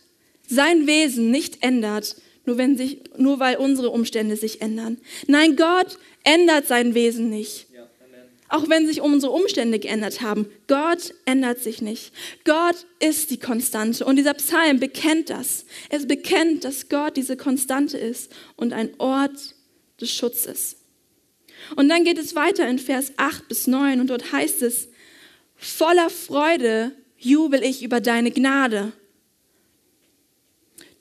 sein 0.47 0.87
Wesen 0.87 1.29
nicht 1.29 1.61
ändert, 1.61 2.15
nur, 2.45 2.57
wenn 2.57 2.77
sich, 2.77 3.01
nur 3.17 3.39
weil 3.39 3.57
unsere 3.57 3.89
Umstände 3.89 4.37
sich 4.37 4.61
ändern. 4.61 4.97
Nein, 5.27 5.57
Gott 5.57 5.99
ändert 6.23 6.67
sein 6.67 6.95
Wesen 6.95 7.29
nicht. 7.29 7.67
Auch 8.47 8.67
wenn 8.69 8.87
sich 8.87 9.01
unsere 9.01 9.33
Umstände 9.33 9.77
geändert 9.77 10.21
haben. 10.21 10.47
Gott 10.67 11.13
ändert 11.25 11.59
sich 11.59 11.83
nicht. 11.83 12.13
Gott 12.45 12.87
ist 12.99 13.29
die 13.29 13.37
Konstante. 13.37 14.05
Und 14.05 14.15
dieser 14.15 14.33
Psalm 14.33 14.79
bekennt 14.79 15.29
das. 15.29 15.65
Es 15.89 16.07
bekennt, 16.07 16.63
dass 16.63 16.89
Gott 16.89 17.15
diese 17.17 17.37
Konstante 17.37 17.97
ist 17.97 18.31
und 18.55 18.73
ein 18.73 18.89
Ort 18.99 19.53
des 20.01 20.11
Schutzes. 20.11 20.77
Und 21.75 21.89
dann 21.89 22.05
geht 22.05 22.17
es 22.17 22.35
weiter 22.35 22.67
in 22.67 22.79
Vers 22.79 23.11
8 23.17 23.49
bis 23.49 23.67
9 23.67 23.99
und 23.99 24.09
dort 24.09 24.31
heißt 24.31 24.63
es, 24.63 24.87
voller 25.55 26.09
Freude 26.09 26.93
jubel 27.19 27.61
ich 27.63 27.83
über 27.83 27.99
deine 27.99 28.31
Gnade. 28.31 28.93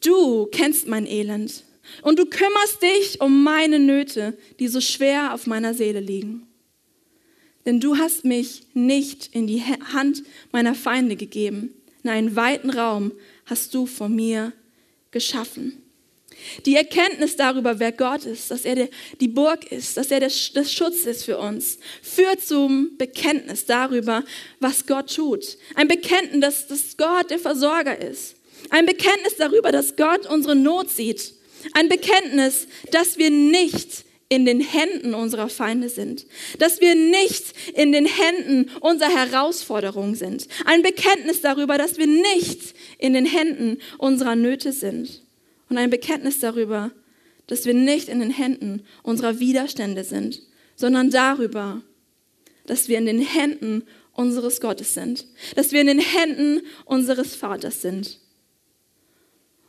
Du 0.04 0.46
kennst 0.46 0.86
mein 0.86 1.06
Elend 1.06 1.64
und 2.02 2.18
du 2.18 2.26
kümmerst 2.26 2.82
dich 2.82 3.20
um 3.20 3.42
meine 3.42 3.78
Nöte, 3.78 4.36
die 4.58 4.68
so 4.68 4.80
schwer 4.80 5.34
auf 5.34 5.46
meiner 5.46 5.74
Seele 5.74 6.00
liegen. 6.00 6.46
Denn 7.66 7.80
du 7.80 7.98
hast 7.98 8.24
mich 8.24 8.62
nicht 8.74 9.34
in 9.34 9.46
die 9.46 9.62
Hand 9.62 10.22
meiner 10.52 10.74
Feinde 10.74 11.16
gegeben. 11.16 11.74
In 12.02 12.10
einen 12.10 12.36
weiten 12.36 12.70
Raum 12.70 13.12
hast 13.44 13.74
du 13.74 13.86
vor 13.86 14.08
mir 14.08 14.52
geschaffen. 15.10 15.82
Die 16.66 16.76
Erkenntnis 16.76 17.36
darüber, 17.36 17.78
wer 17.80 17.92
Gott 17.92 18.24
ist, 18.24 18.50
dass 18.50 18.64
er 18.64 18.76
der, 18.76 18.88
die 19.20 19.28
Burg 19.28 19.70
ist, 19.72 19.96
dass 19.96 20.10
er 20.10 20.20
der, 20.20 20.30
das 20.54 20.72
Schutz 20.72 21.04
ist 21.04 21.24
für 21.24 21.38
uns, 21.38 21.78
führt 22.00 22.40
zum 22.40 22.96
Bekenntnis 22.96 23.66
darüber, 23.66 24.24
was 24.60 24.86
Gott 24.86 25.14
tut. 25.14 25.58
Ein 25.74 25.88
Bekenntnis, 25.88 26.68
dass 26.68 26.96
Gott 26.96 27.30
der 27.30 27.40
Versorger 27.40 28.00
ist. 28.00 28.36
Ein 28.70 28.86
Bekenntnis 28.86 29.36
darüber, 29.36 29.72
dass 29.72 29.96
Gott 29.96 30.26
unsere 30.26 30.56
Not 30.56 30.90
sieht. 30.90 31.34
Ein 31.72 31.88
Bekenntnis, 31.88 32.66
dass 32.90 33.18
wir 33.18 33.30
nicht 33.30 34.04
in 34.28 34.44
den 34.44 34.60
Händen 34.60 35.14
unserer 35.14 35.48
Feinde 35.48 35.88
sind, 35.88 36.26
dass 36.58 36.80
wir 36.80 36.94
nicht 36.94 37.54
in 37.74 37.92
den 37.92 38.06
Händen 38.06 38.70
unserer 38.80 39.08
Herausforderungen 39.08 40.14
sind. 40.14 40.48
Ein 40.66 40.82
Bekenntnis 40.82 41.40
darüber, 41.40 41.78
dass 41.78 41.96
wir 41.96 42.06
nicht 42.06 42.74
in 42.98 43.14
den 43.14 43.24
Händen 43.24 43.78
unserer 43.96 44.36
Nöte 44.36 44.72
sind 44.72 45.22
und 45.70 45.78
ein 45.78 45.90
Bekenntnis 45.90 46.40
darüber, 46.40 46.90
dass 47.46 47.64
wir 47.64 47.74
nicht 47.74 48.08
in 48.08 48.20
den 48.20 48.30
Händen 48.30 48.84
unserer 49.02 49.40
Widerstände 49.40 50.04
sind, 50.04 50.42
sondern 50.76 51.10
darüber, 51.10 51.82
dass 52.66 52.88
wir 52.88 52.98
in 52.98 53.06
den 53.06 53.20
Händen 53.20 53.84
unseres 54.12 54.60
Gottes 54.60 54.92
sind, 54.92 55.26
dass 55.56 55.72
wir 55.72 55.80
in 55.80 55.86
den 55.86 56.00
Händen 56.00 56.60
unseres 56.84 57.34
Vaters 57.34 57.80
sind. 57.80 58.20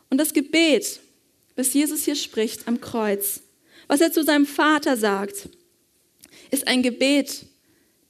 Und 0.10 0.18
das 0.18 0.34
Gebet, 0.34 1.00
was 1.56 1.74
Jesus 1.74 2.06
hier 2.06 2.16
spricht 2.16 2.68
am 2.68 2.82
Kreuz, 2.82 3.42
was 3.88 4.02
er 4.02 4.12
zu 4.12 4.24
seinem 4.24 4.46
Vater 4.46 4.98
sagt, 4.98 5.50
ist 6.52 6.68
ein 6.68 6.84
Gebet 6.84 7.46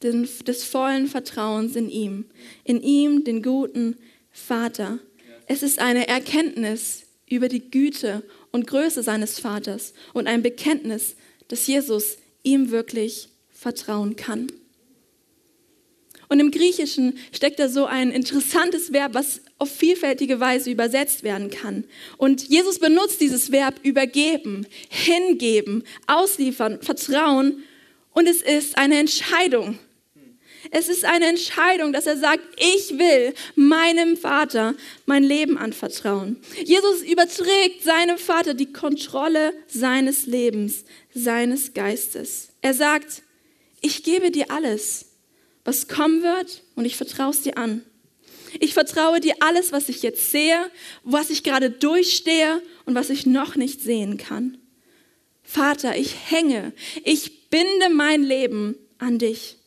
des 0.01 0.63
vollen 0.63 1.07
Vertrauens 1.07 1.75
in 1.75 1.89
ihm, 1.89 2.25
in 2.63 2.81
ihm, 2.81 3.23
den 3.23 3.43
guten 3.43 3.97
Vater. 4.31 4.99
Es 5.47 5.63
ist 5.63 5.79
eine 5.79 6.07
Erkenntnis 6.07 7.03
über 7.29 7.49
die 7.49 7.69
Güte 7.69 8.23
und 8.51 8.67
Größe 8.67 9.03
seines 9.03 9.39
Vaters 9.39 9.93
und 10.13 10.27
ein 10.27 10.41
Bekenntnis, 10.41 11.15
dass 11.47 11.67
Jesus 11.67 12.17
ihm 12.43 12.71
wirklich 12.71 13.29
vertrauen 13.51 14.15
kann. 14.15 14.47
Und 16.29 16.39
im 16.39 16.51
Griechischen 16.51 17.17
steckt 17.31 17.59
da 17.59 17.67
so 17.67 17.85
ein 17.85 18.11
interessantes 18.11 18.93
Verb, 18.93 19.15
was 19.15 19.41
auf 19.57 19.71
vielfältige 19.71 20.39
Weise 20.39 20.69
übersetzt 20.69 21.23
werden 21.23 21.49
kann. 21.49 21.85
Und 22.17 22.47
Jesus 22.47 22.77
benutzt 22.77 23.19
dieses 23.19 23.51
Verb 23.51 23.79
übergeben, 23.81 24.67
hingeben, 24.89 25.83
ausliefern, 26.05 26.81
vertrauen. 26.83 27.63
Und 28.13 28.27
es 28.27 28.43
ist 28.43 28.77
eine 28.77 28.99
Entscheidung. 28.99 29.79
Es 30.71 30.87
ist 30.87 31.03
eine 31.03 31.25
Entscheidung, 31.25 31.93
dass 31.93 32.05
er 32.05 32.17
sagt, 32.17 32.43
ich 32.57 32.99
will 32.99 33.33
meinem 33.55 34.15
Vater 34.15 34.75
mein 35.07 35.23
Leben 35.23 35.57
anvertrauen. 35.57 36.37
Jesus 36.63 37.01
überträgt 37.01 37.83
seinem 37.83 38.19
Vater 38.19 38.53
die 38.53 38.71
Kontrolle 38.71 39.53
seines 39.67 40.27
Lebens, 40.27 40.83
seines 41.13 41.73
Geistes. 41.73 42.49
Er 42.61 42.75
sagt, 42.75 43.23
ich 43.81 44.03
gebe 44.03 44.29
dir 44.29 44.51
alles, 44.51 45.08
was 45.69 45.87
kommen 45.87 46.23
wird, 46.23 46.63
und 46.73 46.85
ich 46.85 46.95
vertraue 46.95 47.29
es 47.29 47.43
dir 47.43 47.55
an. 47.55 47.83
Ich 48.59 48.73
vertraue 48.73 49.19
dir 49.19 49.35
alles, 49.39 49.71
was 49.71 49.87
ich 49.87 50.01
jetzt 50.01 50.31
sehe, 50.31 50.59
was 51.03 51.29
ich 51.29 51.43
gerade 51.43 51.69
durchstehe 51.69 52.63
und 52.85 52.95
was 52.95 53.11
ich 53.11 53.27
noch 53.27 53.55
nicht 53.55 53.79
sehen 53.79 54.17
kann. 54.17 54.57
Vater, 55.43 55.95
ich 55.95 56.15
hänge, 56.31 56.73
ich 57.03 57.49
binde 57.49 57.89
mein 57.93 58.23
Leben 58.23 58.77
an 58.97 59.19
dich. 59.19 59.57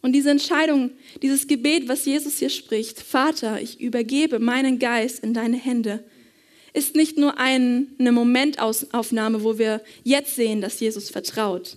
Und 0.00 0.12
diese 0.14 0.30
Entscheidung, 0.30 0.92
dieses 1.20 1.46
Gebet, 1.46 1.86
was 1.86 2.06
Jesus 2.06 2.38
hier 2.38 2.48
spricht, 2.48 3.00
Vater, 3.02 3.60
ich 3.60 3.80
übergebe 3.80 4.38
meinen 4.38 4.78
Geist 4.78 5.22
in 5.22 5.34
deine 5.34 5.58
Hände, 5.58 6.02
ist 6.72 6.96
nicht 6.96 7.18
nur 7.18 7.36
eine 7.36 8.12
Momentaufnahme, 8.12 9.44
wo 9.44 9.58
wir 9.58 9.82
jetzt 10.04 10.36
sehen, 10.36 10.62
dass 10.62 10.80
Jesus 10.80 11.10
vertraut. 11.10 11.76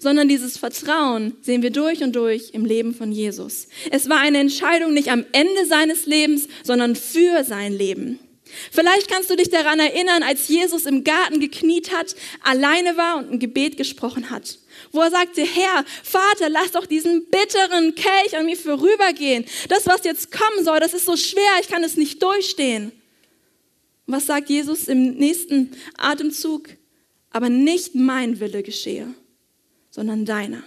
Sondern 0.00 0.28
dieses 0.28 0.58
Vertrauen 0.58 1.36
sehen 1.40 1.62
wir 1.62 1.70
durch 1.70 2.02
und 2.02 2.14
durch 2.14 2.50
im 2.52 2.64
Leben 2.64 2.94
von 2.94 3.12
Jesus. 3.12 3.68
Es 3.90 4.08
war 4.08 4.18
eine 4.18 4.38
Entscheidung 4.38 4.92
nicht 4.92 5.10
am 5.10 5.24
Ende 5.32 5.66
seines 5.66 6.06
Lebens, 6.06 6.48
sondern 6.62 6.96
für 6.96 7.44
sein 7.44 7.72
Leben. 7.72 8.18
Vielleicht 8.70 9.10
kannst 9.10 9.30
du 9.30 9.36
dich 9.36 9.50
daran 9.50 9.80
erinnern, 9.80 10.22
als 10.22 10.48
Jesus 10.48 10.86
im 10.86 11.02
Garten 11.02 11.40
gekniet 11.40 11.92
hat, 11.92 12.14
alleine 12.42 12.96
war 12.96 13.18
und 13.18 13.32
ein 13.32 13.38
Gebet 13.38 13.76
gesprochen 13.76 14.30
hat 14.30 14.58
wo 14.92 15.00
er 15.00 15.10
sagte, 15.10 15.42
Herr, 15.42 15.84
Vater, 16.02 16.48
lass 16.48 16.72
doch 16.72 16.86
diesen 16.86 17.26
bitteren 17.26 17.94
Kelch 17.94 18.36
an 18.36 18.46
mir 18.46 18.56
vorübergehen. 18.56 19.44
Das, 19.68 19.86
was 19.86 20.04
jetzt 20.04 20.30
kommen 20.30 20.64
soll, 20.64 20.80
das 20.80 20.94
ist 20.94 21.06
so 21.06 21.16
schwer, 21.16 21.42
ich 21.60 21.68
kann 21.68 21.84
es 21.84 21.96
nicht 21.96 22.22
durchstehen. 22.22 22.92
Und 24.06 24.14
was 24.14 24.26
sagt 24.26 24.50
Jesus 24.50 24.88
im 24.88 25.14
nächsten 25.14 25.72
Atemzug? 25.96 26.68
Aber 27.30 27.48
nicht 27.48 27.94
mein 27.94 28.38
Wille 28.38 28.62
geschehe, 28.62 29.12
sondern 29.94 30.24
deiner. 30.24 30.64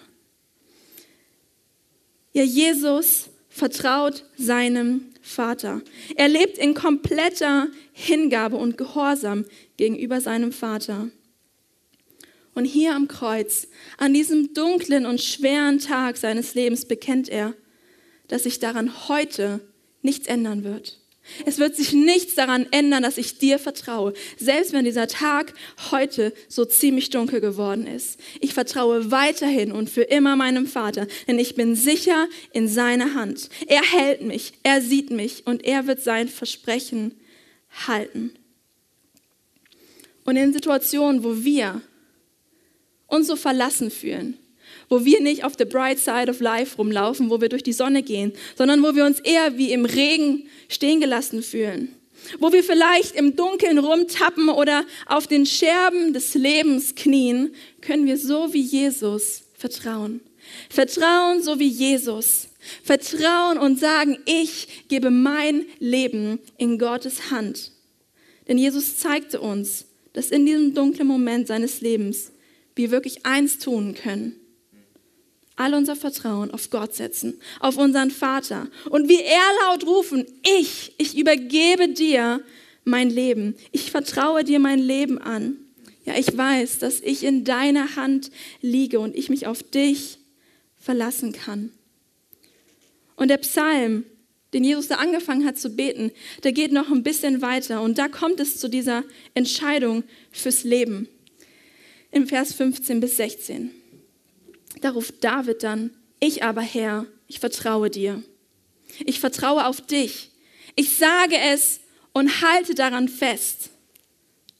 Ja, 2.32 2.44
Jesus 2.44 3.30
vertraut 3.50 4.24
seinem 4.38 5.10
Vater. 5.22 5.82
Er 6.16 6.30
lebt 6.30 6.58
in 6.58 6.74
kompletter 6.74 7.68
Hingabe 7.92 8.56
und 8.56 8.78
Gehorsam 8.78 9.44
gegenüber 9.76 10.22
seinem 10.22 10.54
Vater. 10.54 11.10
Und 12.54 12.64
hier 12.64 12.96
am 12.96 13.10
Kreuz, 13.10 13.68
an 13.98 14.14
diesem 14.14 14.54
dunklen 14.54 15.06
und 15.06 15.20
schweren 15.20 15.80
Tag 15.80 16.16
seines 16.16 16.56
Lebens, 16.56 16.86
bekennt 16.86 17.28
er, 17.28 17.54
dass 18.30 18.44
sich 18.44 18.60
daran 18.60 19.10
heute 19.10 19.60
nichts 20.04 20.28
ändern 20.28 20.64
wird. 20.64 21.02
Es 21.46 21.58
wird 21.58 21.76
sich 21.76 21.94
nichts 21.94 22.36
daran 22.36 22.68
ändern, 22.72 23.04
dass 23.04 23.18
ich 23.18 23.38
dir 23.38 23.60
vertraue, 23.60 24.14
selbst 24.38 24.74
wenn 24.74 24.86
dieser 24.86 25.08
Tag 25.08 25.54
heute 25.92 26.34
so 26.48 26.66
ziemlich 26.66 27.10
dunkel 27.10 27.42
geworden 27.42 27.86
ist. 27.86 28.20
Ich 28.40 28.54
vertraue 28.54 29.12
weiterhin 29.12 29.72
und 29.72 29.90
für 29.90 30.04
immer 30.04 30.36
meinem 30.36 30.68
Vater, 30.68 31.08
denn 31.28 31.40
ich 31.40 31.56
bin 31.56 31.76
sicher 31.76 32.28
in 32.54 32.68
seiner 32.68 33.14
Hand. 33.14 33.50
Er 33.68 33.84
hält 33.84 34.22
mich, 34.22 34.54
er 34.64 34.82
sieht 34.82 35.12
mich 35.12 35.46
und 35.46 35.66
er 35.66 35.88
wird 35.88 36.02
sein 36.02 36.30
Versprechen 36.30 37.16
halten. 37.88 38.32
Und 40.24 40.36
in 40.36 40.54
Situationen, 40.54 41.24
wo 41.24 41.44
wir 41.44 41.82
uns 43.08 43.28
so 43.28 43.36
verlassen 43.36 43.92
fühlen, 43.92 44.38
wo 44.90 45.06
wir 45.06 45.22
nicht 45.22 45.44
auf 45.44 45.54
the 45.58 45.66
bright 45.66 46.00
side 46.00 46.30
of 46.30 46.40
life 46.40 46.78
rumlaufen, 46.78 47.30
wo 47.30 47.42
wir 47.42 47.50
durch 47.50 47.64
die 47.64 47.74
Sonne 47.74 48.04
gehen, 48.04 48.34
sondern 48.56 48.82
wo 48.84 48.96
wir 48.96 49.06
uns 49.06 49.20
eher 49.20 49.58
wie 49.58 49.72
im 49.72 49.86
Regen 49.86 50.48
stehen 50.70 51.00
gelassen 51.00 51.44
fühlen, 51.44 51.96
wo 52.40 52.52
wir 52.52 52.64
vielleicht 52.64 53.16
im 53.16 53.36
Dunkeln 53.36 53.78
rumtappen 53.78 54.50
oder 54.50 54.86
auf 55.06 55.28
den 55.28 55.46
Scherben 55.46 56.14
des 56.14 56.34
Lebens 56.36 56.96
knien, 56.96 57.54
können 57.82 58.06
wir 58.06 58.18
so 58.18 58.54
wie 58.54 58.62
Jesus 58.62 59.44
vertrauen. 59.56 60.22
Vertrauen 60.70 61.42
so 61.42 61.60
wie 61.60 61.68
Jesus. 61.68 62.48
Vertrauen 62.84 63.58
und 63.58 63.80
sagen, 63.80 64.18
ich 64.26 64.86
gebe 64.88 65.10
mein 65.10 65.66
Leben 65.80 66.40
in 66.58 66.78
Gottes 66.78 67.32
Hand. 67.32 67.72
Denn 68.48 68.58
Jesus 68.58 68.98
zeigte 68.98 69.40
uns, 69.40 69.86
dass 70.14 70.32
in 70.32 70.46
diesem 70.46 70.74
dunklen 70.74 71.08
Moment 71.08 71.48
seines 71.48 71.82
Lebens 71.82 72.32
wir 72.76 72.92
wirklich 72.92 73.26
eins 73.26 73.60
tun 73.60 73.94
können. 73.94 74.36
All 75.58 75.74
unser 75.74 75.96
Vertrauen 75.96 76.52
auf 76.52 76.70
Gott 76.70 76.96
setzen, 76.96 77.40
auf 77.60 77.78
unseren 77.78 78.12
Vater. 78.12 78.68
Und 78.90 79.10
wie 79.10 79.22
er 79.22 79.42
laut 79.66 79.86
rufen, 79.86 80.26
ich, 80.60 80.94
ich 80.98 81.18
übergebe 81.18 81.90
dir 81.90 82.42
mein 82.86 83.10
Leben. 83.10 83.56
Ich 83.74 83.92
vertraue 83.92 84.46
dir 84.46 84.60
mein 84.60 84.80
Leben 84.80 85.18
an. 85.18 85.58
Ja, 86.06 86.14
ich 86.18 86.38
weiß, 86.38 86.80
dass 86.80 87.02
ich 87.02 87.24
in 87.24 87.44
deiner 87.44 87.98
Hand 87.98 88.32
liege 88.62 89.02
und 89.02 89.16
ich 89.16 89.30
mich 89.30 89.46
auf 89.46 89.62
dich 89.62 90.20
verlassen 90.80 91.34
kann. 91.34 91.72
Und 93.18 93.28
der 93.28 93.38
Psalm 93.38 94.06
den 94.54 94.64
Jesus 94.64 94.88
da 94.88 94.96
angefangen 94.96 95.46
hat 95.46 95.58
zu 95.58 95.70
beten, 95.70 96.12
der 96.44 96.52
geht 96.52 96.72
noch 96.72 96.90
ein 96.90 97.04
bisschen 97.04 97.42
weiter 97.42 97.82
und 97.82 97.98
da 97.98 98.08
kommt 98.08 98.40
es 98.40 98.58
zu 98.58 98.70
dieser 98.70 99.04
Entscheidung 99.34 100.04
fürs 100.32 100.64
Leben. 100.64 101.08
Im 102.12 102.28
Vers 102.28 102.54
15 102.54 103.00
bis 103.00 103.18
16. 103.18 103.72
Da 104.82 104.92
ruft 104.92 105.24
David 105.24 105.64
dann, 105.64 105.92
ich 106.20 106.44
aber 106.44 106.62
Herr, 106.62 107.06
ich 107.28 107.40
vertraue 107.40 107.90
dir. 107.90 108.24
Ich 109.06 109.20
vertraue 109.20 109.66
auf 109.66 109.82
dich. 109.82 110.32
Ich 110.76 110.96
sage 110.98 111.38
es 111.38 111.80
und 112.14 112.42
halte 112.42 112.76
daran 112.76 113.10
fest. 113.10 113.70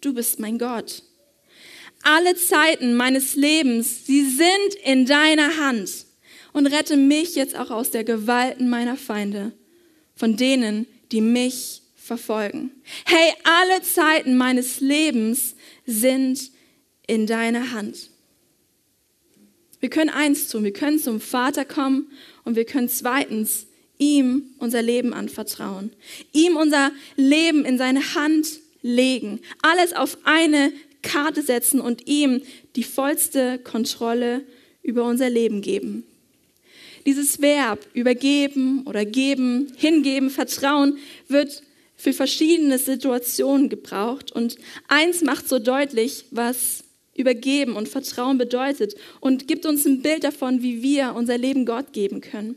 Du 0.02 0.14
bist 0.14 0.40
mein 0.40 0.60
Gott. 0.60 1.04
Alle 2.04 2.36
Zeiten 2.36 2.96
meines 2.96 3.36
Lebens, 3.36 4.06
sie 4.06 4.24
sind 4.30 4.76
in 4.84 5.06
deiner 5.06 5.58
Hand. 5.58 6.06
Und 6.54 6.68
rette 6.68 6.98
mich 6.98 7.36
jetzt 7.36 7.56
auch 7.56 7.70
aus 7.70 7.92
der 7.92 8.04
Gewalten 8.04 8.70
meiner 8.70 8.98
Feinde, 8.98 9.52
von 10.16 10.38
denen, 10.38 10.88
die 11.12 11.22
mich 11.22 11.84
verfolgen. 11.96 12.72
Hey, 13.06 13.34
alle 13.44 13.82
Zeiten 13.84 14.38
meines 14.38 14.80
Lebens 14.80 15.56
sind 15.86 16.52
in 17.06 17.28
deiner 17.28 17.72
Hand. 17.72 18.10
Wir 19.80 19.90
können 19.90 20.10
eins 20.10 20.50
tun, 20.50 20.64
wir 20.64 20.74
können 20.74 21.00
zum 21.00 21.20
Vater 21.20 21.66
kommen 21.66 22.12
und 22.44 22.56
wir 22.56 22.66
können 22.66 22.90
zweitens 22.90 23.68
ihm 24.00 24.44
unser 24.58 24.82
Leben 24.82 25.14
anvertrauen, 25.14 25.92
ihm 26.34 26.56
unser 26.56 26.92
Leben 27.16 27.66
in 27.66 27.78
seine 27.78 28.16
Hand 28.16 28.60
legen, 28.82 29.40
alles 29.62 29.94
auf 29.94 30.18
eine 30.24 30.72
Karte 31.02 31.42
setzen 31.42 31.80
und 31.80 32.08
ihm 32.08 32.42
die 32.76 32.84
vollste 32.84 33.60
Kontrolle 33.60 34.44
über 34.82 35.04
unser 35.04 35.30
Leben 35.30 35.62
geben. 35.62 36.04
Dieses 37.06 37.42
Verb 37.42 37.80
übergeben 37.94 38.84
oder 38.86 39.06
geben, 39.06 39.72
hingeben, 39.78 40.30
vertrauen 40.30 40.98
wird 41.28 41.64
für 41.96 42.14
verschiedene 42.14 42.78
Situationen 42.78 43.70
gebraucht. 43.70 44.32
Und 44.32 44.58
eins 44.88 45.22
macht 45.22 45.48
so 45.48 45.60
deutlich, 45.60 46.26
was 46.32 46.84
übergeben 47.18 47.76
und 47.76 47.90
Vertrauen 47.90 48.38
bedeutet 48.38 48.96
und 49.20 49.48
gibt 49.48 49.66
uns 49.66 49.86
ein 49.86 50.02
Bild 50.02 50.24
davon, 50.24 50.62
wie 50.62 50.82
wir 50.82 51.14
unser 51.16 51.38
Leben 51.38 51.66
Gott 51.66 51.94
geben 51.94 52.22
können. 52.22 52.56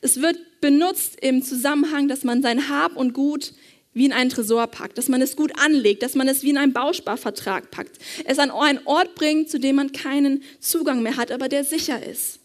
Es 0.00 0.20
wird 0.20 0.38
benutzt 0.60 1.18
im 1.22 1.42
Zusammenhang, 1.42 2.08
dass 2.08 2.24
man 2.24 2.42
sein 2.42 2.68
Hab 2.68 2.96
und 2.96 3.12
Gut 3.14 3.52
wie 3.94 4.06
in 4.06 4.12
einen 4.12 4.30
Tresor 4.30 4.66
packt, 4.66 4.98
dass 4.98 5.08
man 5.08 5.22
es 5.22 5.36
gut 5.36 5.52
anlegt, 5.58 6.02
dass 6.02 6.14
man 6.14 6.26
es 6.26 6.42
wie 6.42 6.50
in 6.50 6.58
einen 6.58 6.72
Bausparvertrag 6.72 7.70
packt, 7.70 7.98
es 8.24 8.38
an 8.38 8.50
einen 8.50 8.80
Ort 8.86 9.14
bringt, 9.14 9.48
zu 9.48 9.60
dem 9.60 9.76
man 9.76 9.92
keinen 9.92 10.42
Zugang 10.58 11.02
mehr 11.02 11.16
hat, 11.16 11.30
aber 11.30 11.48
der 11.48 11.64
sicher 11.64 12.04
ist. 12.04 12.40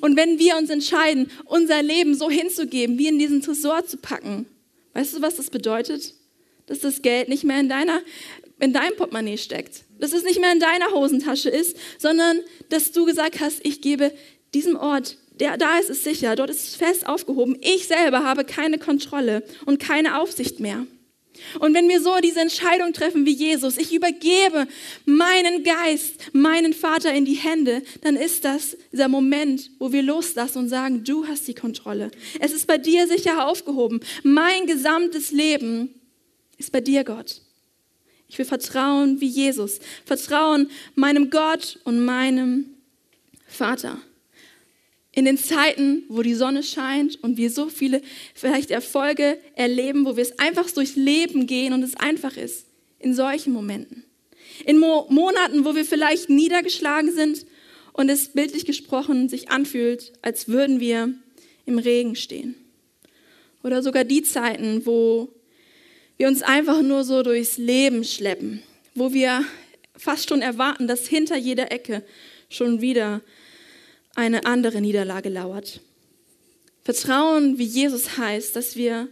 Und 0.00 0.16
wenn 0.16 0.38
wir 0.38 0.56
uns 0.56 0.70
entscheiden, 0.70 1.30
unser 1.44 1.82
Leben 1.82 2.14
so 2.14 2.30
hinzugeben, 2.30 2.98
wie 2.98 3.08
in 3.08 3.18
diesen 3.18 3.42
Tresor 3.42 3.84
zu 3.84 3.98
packen, 3.98 4.46
weißt 4.94 5.16
du, 5.16 5.22
was 5.22 5.36
das 5.36 5.50
bedeutet? 5.50 6.14
Dass 6.66 6.80
das 6.80 7.02
Geld 7.02 7.28
nicht 7.28 7.44
mehr 7.44 7.60
in 7.60 7.68
deiner 7.68 8.00
in 8.58 8.72
deinem 8.72 8.96
Portemonnaie 8.96 9.36
steckt, 9.36 9.84
dass 9.98 10.12
es 10.12 10.24
nicht 10.24 10.40
mehr 10.40 10.52
in 10.52 10.60
deiner 10.60 10.90
Hosentasche 10.92 11.50
ist, 11.50 11.76
sondern 11.98 12.38
dass 12.70 12.92
du 12.92 13.04
gesagt 13.04 13.40
hast, 13.40 13.60
ich 13.64 13.82
gebe 13.82 14.12
diesem 14.54 14.76
Ort, 14.76 15.18
der, 15.38 15.58
da 15.58 15.78
ist 15.78 15.90
es 15.90 16.04
sicher, 16.04 16.34
dort 16.36 16.50
ist 16.50 16.68
es 16.68 16.76
fest 16.76 17.06
aufgehoben. 17.06 17.58
Ich 17.60 17.86
selber 17.86 18.24
habe 18.24 18.44
keine 18.44 18.78
Kontrolle 18.78 19.42
und 19.66 19.78
keine 19.78 20.18
Aufsicht 20.18 20.60
mehr. 20.60 20.86
Und 21.60 21.74
wenn 21.74 21.86
wir 21.90 22.00
so 22.00 22.16
diese 22.22 22.40
Entscheidung 22.40 22.94
treffen 22.94 23.26
wie 23.26 23.34
Jesus, 23.34 23.76
ich 23.76 23.92
übergebe 23.92 24.66
meinen 25.04 25.64
Geist, 25.64 26.14
meinen 26.32 26.72
Vater 26.72 27.12
in 27.12 27.26
die 27.26 27.34
Hände, 27.34 27.82
dann 28.00 28.16
ist 28.16 28.46
das 28.46 28.74
dieser 28.90 29.08
Moment, 29.08 29.70
wo 29.78 29.92
wir 29.92 30.02
loslassen 30.02 30.60
und 30.60 30.68
sagen, 30.70 31.04
du 31.04 31.26
hast 31.26 31.46
die 31.46 31.54
Kontrolle. 31.54 32.10
Es 32.40 32.52
ist 32.52 32.66
bei 32.66 32.78
dir 32.78 33.06
sicher 33.06 33.46
aufgehoben. 33.46 34.00
Mein 34.22 34.66
gesamtes 34.66 35.30
Leben 35.30 35.94
ist 36.58 36.72
bei 36.72 36.80
dir, 36.80 37.04
Gott. 37.04 37.40
Ich 38.28 38.38
will 38.38 38.44
vertrauen 38.44 39.20
wie 39.20 39.28
Jesus. 39.28 39.78
Vertrauen 40.04 40.70
meinem 40.94 41.30
Gott 41.30 41.78
und 41.84 42.04
meinem 42.04 42.66
Vater. 43.46 43.98
In 45.12 45.24
den 45.24 45.38
Zeiten, 45.38 46.02
wo 46.08 46.22
die 46.22 46.34
Sonne 46.34 46.62
scheint 46.62 47.22
und 47.22 47.36
wir 47.36 47.50
so 47.50 47.68
viele 47.68 48.02
vielleicht 48.34 48.70
Erfolge 48.70 49.38
erleben, 49.54 50.04
wo 50.04 50.16
wir 50.16 50.22
es 50.22 50.38
einfach 50.38 50.70
durchs 50.70 50.96
Leben 50.96 51.46
gehen 51.46 51.72
und 51.72 51.82
es 51.82 51.94
einfach 51.96 52.36
ist. 52.36 52.66
In 52.98 53.14
solchen 53.14 53.52
Momenten. 53.52 54.04
In 54.64 54.78
Mo 54.78 55.06
Monaten, 55.08 55.64
wo 55.64 55.74
wir 55.74 55.84
vielleicht 55.84 56.28
niedergeschlagen 56.28 57.12
sind 57.12 57.46
und 57.92 58.10
es 58.10 58.28
bildlich 58.28 58.66
gesprochen 58.66 59.28
sich 59.28 59.50
anfühlt, 59.50 60.12
als 60.22 60.48
würden 60.48 60.80
wir 60.80 61.14
im 61.64 61.78
Regen 61.78 62.16
stehen. 62.16 62.54
Oder 63.62 63.82
sogar 63.82 64.04
die 64.04 64.22
Zeiten, 64.22 64.84
wo 64.84 65.28
wir 66.16 66.28
uns 66.28 66.42
einfach 66.42 66.82
nur 66.82 67.04
so 67.04 67.22
durchs 67.22 67.58
Leben 67.58 68.04
schleppen, 68.04 68.62
wo 68.94 69.12
wir 69.12 69.44
fast 69.96 70.28
schon 70.28 70.42
erwarten, 70.42 70.88
dass 70.88 71.06
hinter 71.06 71.36
jeder 71.36 71.72
Ecke 71.72 72.02
schon 72.48 72.80
wieder 72.80 73.22
eine 74.14 74.46
andere 74.46 74.80
Niederlage 74.80 75.28
lauert. 75.28 75.80
Vertrauen 76.82 77.58
wie 77.58 77.64
Jesus 77.64 78.16
heißt, 78.16 78.54
dass 78.56 78.76
wir 78.76 79.08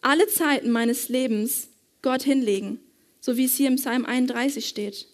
alle 0.00 0.26
Zeiten 0.28 0.70
meines 0.70 1.08
Lebens 1.08 1.68
Gott 2.02 2.22
hinlegen, 2.22 2.80
so 3.20 3.36
wie 3.36 3.44
es 3.44 3.56
hier 3.56 3.68
im 3.68 3.76
Psalm 3.76 4.04
31 4.04 4.66
steht. 4.66 5.06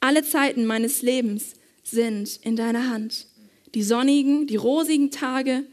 Alle 0.00 0.22
Zeiten 0.22 0.64
meines 0.64 1.02
Lebens 1.02 1.54
sind 1.82 2.38
in 2.42 2.56
deiner 2.56 2.90
Hand. 2.90 3.26
Die 3.74 3.82
sonnigen, 3.82 4.46
die 4.46 4.56
rosigen 4.56 5.10
Tage, 5.10 5.64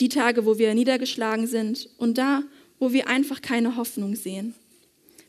die 0.00 0.08
Tage, 0.08 0.46
wo 0.46 0.58
wir 0.58 0.74
niedergeschlagen 0.74 1.46
sind 1.46 1.88
und 1.98 2.18
da, 2.18 2.42
wo 2.82 2.92
wir 2.92 3.06
einfach 3.06 3.40
keine 3.42 3.76
Hoffnung 3.76 4.16
sehen. 4.16 4.56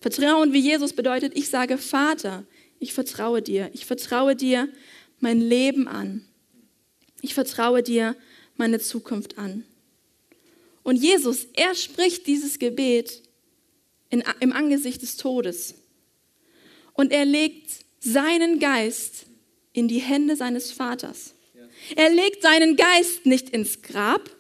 Vertrauen 0.02 0.54
wie 0.54 0.60
Jesus 0.60 0.92
bedeutet, 0.92 1.38
ich 1.38 1.50
sage, 1.50 1.78
Vater, 1.78 2.46
ich 2.80 2.94
vertraue 2.94 3.44
dir. 3.44 3.70
Ich 3.74 3.86
vertraue 3.86 4.36
dir 4.36 4.68
mein 5.20 5.40
Leben 5.40 5.88
an. 5.88 6.26
Ich 7.22 7.36
vertraue 7.36 7.84
dir 7.84 8.16
meine 8.58 8.80
Zukunft 8.80 9.38
an. 9.38 9.66
Und 10.82 10.96
Jesus, 10.96 11.46
er 11.54 11.76
spricht 11.76 12.26
dieses 12.26 12.58
Gebet 12.58 13.22
in, 14.10 14.24
im 14.40 14.52
Angesicht 14.52 15.04
des 15.04 15.18
Todes. 15.18 15.76
Und 16.94 17.12
er 17.12 17.26
legt 17.26 17.70
seinen 18.00 18.58
Geist 18.58 19.28
in 19.74 19.88
die 19.88 20.02
Hände 20.02 20.36
seines 20.36 20.72
Vaters. 20.72 21.36
Er 21.96 22.10
legt 22.10 22.42
seinen 22.42 22.78
Geist 22.78 23.28
nicht 23.28 23.52
ins 23.52 23.84
Grab, 23.84 24.32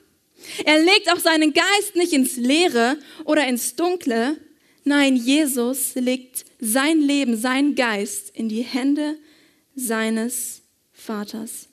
er 0.65 0.83
legt 0.83 1.11
auch 1.11 1.19
seinen 1.19 1.53
Geist 1.53 1.95
nicht 1.95 2.13
ins 2.13 2.37
Leere 2.37 2.97
oder 3.25 3.47
ins 3.47 3.75
Dunkle. 3.75 4.37
Nein, 4.83 5.15
Jesus 5.15 5.95
legt 5.95 6.45
sein 6.59 6.99
Leben, 6.99 7.37
sein 7.37 7.75
Geist 7.75 8.31
in 8.35 8.49
die 8.49 8.63
Hände 8.63 9.17
seines 9.75 10.61
Vaters. 10.91 11.69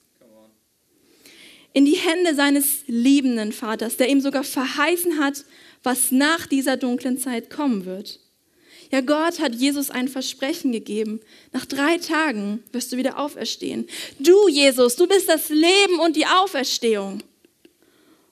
In 1.73 1.85
die 1.85 1.97
Hände 1.97 2.35
seines 2.35 2.83
liebenden 2.87 3.53
Vaters, 3.53 3.97
der 3.97 4.09
ihm 4.09 4.21
sogar 4.21 4.43
verheißen 4.43 5.19
hat, 5.19 5.45
was 5.83 6.11
nach 6.11 6.47
dieser 6.47 6.77
dunklen 6.77 7.19
Zeit 7.19 7.49
kommen 7.49 7.85
wird. 7.85 8.19
Ja, 8.91 9.01
Gott 9.03 9.39
hat 9.39 9.55
Jesus 9.55 9.91
ein 9.91 10.09
Versprechen 10.09 10.73
gegeben. 10.73 11.21
Nach 11.53 11.65
drei 11.65 11.99
Tagen 11.99 12.65
wirst 12.73 12.91
du 12.91 12.97
wieder 12.97 13.19
auferstehen. 13.19 13.87
Du, 14.19 14.49
Jesus, 14.49 14.97
du 14.97 15.07
bist 15.07 15.29
das 15.29 15.49
Leben 15.49 16.01
und 16.01 16.17
die 16.17 16.27
Auferstehung. 16.27 17.23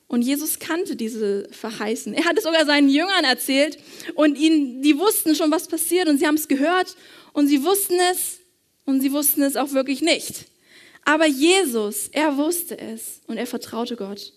Und 0.08 0.22
Jesus 0.22 0.58
kannte 0.58 0.96
diese 0.96 1.46
Verheißen. 1.50 2.14
Er 2.14 2.24
hat 2.24 2.38
es 2.38 2.44
sogar 2.44 2.64
seinen 2.64 2.88
Jüngern 2.88 3.24
erzählt 3.24 3.78
und 4.14 4.38
ihnen, 4.38 4.82
die 4.82 4.98
wussten 4.98 5.34
schon, 5.34 5.50
was 5.50 5.68
passiert 5.68 6.08
und 6.08 6.18
sie 6.18 6.26
haben 6.26 6.36
es 6.36 6.48
gehört 6.48 6.96
und 7.34 7.46
sie 7.46 7.62
wussten 7.62 7.98
es 8.10 8.40
und 8.86 9.02
sie 9.02 9.12
wussten 9.12 9.42
es 9.42 9.56
auch 9.56 9.72
wirklich 9.72 10.00
nicht. 10.00 10.46
Aber 11.04 11.26
Jesus, 11.26 12.08
er 12.10 12.38
wusste 12.38 12.78
es 12.78 13.20
und 13.26 13.36
er 13.36 13.46
vertraute 13.46 13.96
Gott. 13.96 14.32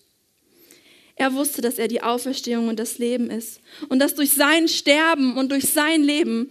Er 1.16 1.34
wusste, 1.34 1.62
dass 1.62 1.78
er 1.78 1.88
die 1.88 2.04
Auferstehung 2.04 2.68
und 2.68 2.78
das 2.78 2.98
Leben 2.98 3.30
ist 3.30 3.62
und 3.88 4.00
dass 4.00 4.16
durch 4.16 4.34
sein 4.34 4.68
Sterben 4.68 5.38
und 5.38 5.52
durch 5.52 5.70
sein 5.70 6.04
Leben 6.04 6.50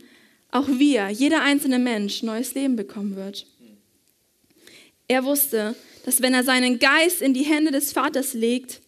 auch 0.51 0.67
wir, 0.67 1.09
jeder 1.11 1.43
einzelne 1.43 1.79
Mensch, 1.79 2.23
neues 2.23 2.55
Leben 2.55 2.77
bekommen 2.77 3.17
wird. 3.17 3.47
Er 5.09 5.25
wusste, 5.25 5.75
dass 6.05 6.23
wenn 6.23 6.35
er 6.35 6.45
seinen 6.45 6.79
Geist 6.79 7.21
in 7.21 7.35
die 7.35 7.45
Hände 7.45 7.71
des 7.71 7.93
Vaters 7.93 8.33
legt, 8.33 8.81